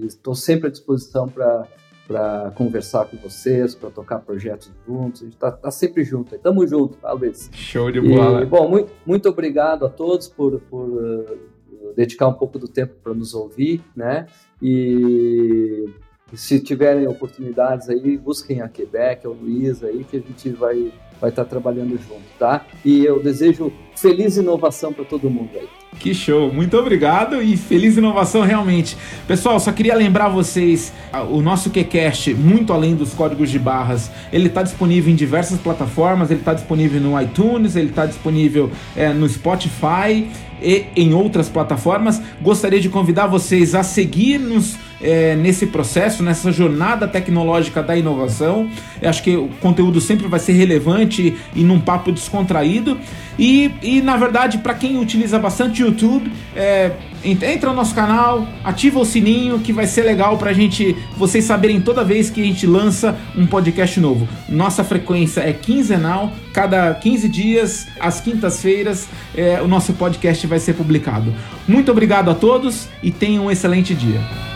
estou 0.04 0.34
sempre 0.34 0.68
à 0.68 0.70
disposição 0.70 1.28
para 1.28 1.66
para 2.06 2.52
conversar 2.54 3.06
com 3.06 3.16
vocês, 3.16 3.74
para 3.74 3.90
tocar 3.90 4.18
projetos 4.20 4.70
juntos. 4.86 5.22
A 5.22 5.24
gente 5.24 5.34
está 5.34 5.50
tá 5.50 5.70
sempre 5.70 6.04
junto. 6.04 6.34
Estamos 6.34 6.68
juntos, 6.68 6.98
tá, 7.00 7.12
Luiz? 7.12 7.50
Show 7.52 7.90
de 7.90 8.00
bola. 8.00 8.42
E, 8.42 8.46
bom, 8.46 8.68
muito, 8.68 8.92
muito 9.06 9.28
obrigado 9.28 9.86
a 9.86 9.88
todos 9.88 10.28
por, 10.28 10.60
por 10.60 10.88
uh, 10.88 11.94
dedicar 11.94 12.28
um 12.28 12.34
pouco 12.34 12.58
do 12.58 12.68
tempo 12.68 12.94
para 13.02 13.14
nos 13.14 13.34
ouvir, 13.34 13.82
né? 13.94 14.26
E 14.60 15.88
se 16.34 16.60
tiverem 16.60 17.06
oportunidades 17.06 17.88
aí, 17.88 18.16
busquem 18.16 18.62
a 18.62 18.68
Quebec, 18.68 19.26
o 19.26 19.32
Luiz 19.32 19.84
aí, 19.84 20.04
que 20.04 20.16
a 20.16 20.20
gente 20.20 20.50
vai 20.50 20.92
vai 21.20 21.30
estar 21.30 21.44
tá 21.44 21.50
trabalhando 21.50 21.96
junto, 21.98 22.24
tá? 22.36 22.66
E 22.84 23.04
eu 23.04 23.22
desejo 23.22 23.72
feliz 23.96 24.36
inovação 24.36 24.92
para 24.92 25.04
todo 25.04 25.30
mundo 25.30 25.50
aí. 25.54 25.81
Que 25.98 26.14
show, 26.14 26.52
muito 26.52 26.76
obrigado 26.76 27.40
e 27.40 27.56
feliz 27.56 27.96
inovação 27.96 28.42
realmente. 28.42 28.96
Pessoal, 29.28 29.60
só 29.60 29.70
queria 29.70 29.94
lembrar 29.94 30.28
vocês, 30.28 30.92
o 31.30 31.40
nosso 31.40 31.70
QCast, 31.70 32.34
muito 32.34 32.72
além 32.72 32.96
dos 32.96 33.12
códigos 33.12 33.50
de 33.50 33.58
barras, 33.58 34.10
ele 34.32 34.48
está 34.48 34.62
disponível 34.62 35.12
em 35.12 35.16
diversas 35.16 35.60
plataformas, 35.60 36.30
ele 36.30 36.40
está 36.40 36.54
disponível 36.54 37.00
no 37.00 37.20
iTunes, 37.20 37.76
ele 37.76 37.90
está 37.90 38.04
disponível 38.06 38.70
é, 38.96 39.12
no 39.12 39.28
Spotify 39.28 40.28
e 40.60 40.86
em 40.96 41.14
outras 41.14 41.48
plataformas. 41.48 42.20
Gostaria 42.40 42.80
de 42.80 42.88
convidar 42.88 43.26
vocês 43.26 43.74
a 43.74 43.82
seguir-nos 43.82 44.76
é, 45.02 45.34
nesse 45.34 45.66
processo, 45.66 46.22
nessa 46.22 46.52
jornada 46.52 47.08
tecnológica 47.08 47.82
da 47.82 47.96
inovação. 47.96 48.70
Eu 49.00 49.10
acho 49.10 49.22
que 49.22 49.36
o 49.36 49.48
conteúdo 49.60 50.00
sempre 50.00 50.28
vai 50.28 50.38
ser 50.38 50.52
relevante 50.52 51.36
e 51.54 51.62
num 51.62 51.80
papo 51.80 52.12
descontraído. 52.12 52.98
E, 53.38 53.70
e 53.82 54.00
na 54.00 54.16
verdade, 54.16 54.58
para 54.58 54.74
quem 54.74 54.98
utiliza 54.98 55.38
bastante 55.38 55.82
YouTube, 55.82 56.30
é, 56.54 56.92
entra 57.24 57.70
no 57.70 57.76
nosso 57.76 57.94
canal, 57.94 58.46
ativa 58.62 59.00
o 59.00 59.04
sininho 59.04 59.58
que 59.58 59.72
vai 59.72 59.86
ser 59.86 60.02
legal 60.02 60.36
para 60.36 60.52
gente, 60.52 60.96
vocês 61.16 61.44
saberem 61.44 61.80
toda 61.80 62.04
vez 62.04 62.28
que 62.28 62.40
a 62.42 62.44
gente 62.44 62.66
lança 62.66 63.16
um 63.36 63.46
podcast 63.46 63.98
novo. 64.00 64.28
Nossa 64.48 64.84
frequência 64.84 65.40
é 65.40 65.52
quinzenal, 65.52 66.32
cada 66.52 66.92
15 66.94 67.28
dias, 67.28 67.88
às 67.98 68.20
quintas-feiras, 68.20 69.08
é, 69.34 69.62
o 69.62 69.68
nosso 69.68 69.94
podcast 69.94 70.46
vai 70.46 70.58
ser 70.58 70.74
publicado. 70.74 71.34
Muito 71.66 71.90
obrigado 71.90 72.30
a 72.30 72.34
todos 72.34 72.88
e 73.02 73.10
tenham 73.10 73.46
um 73.46 73.50
excelente 73.50 73.94
dia. 73.94 74.51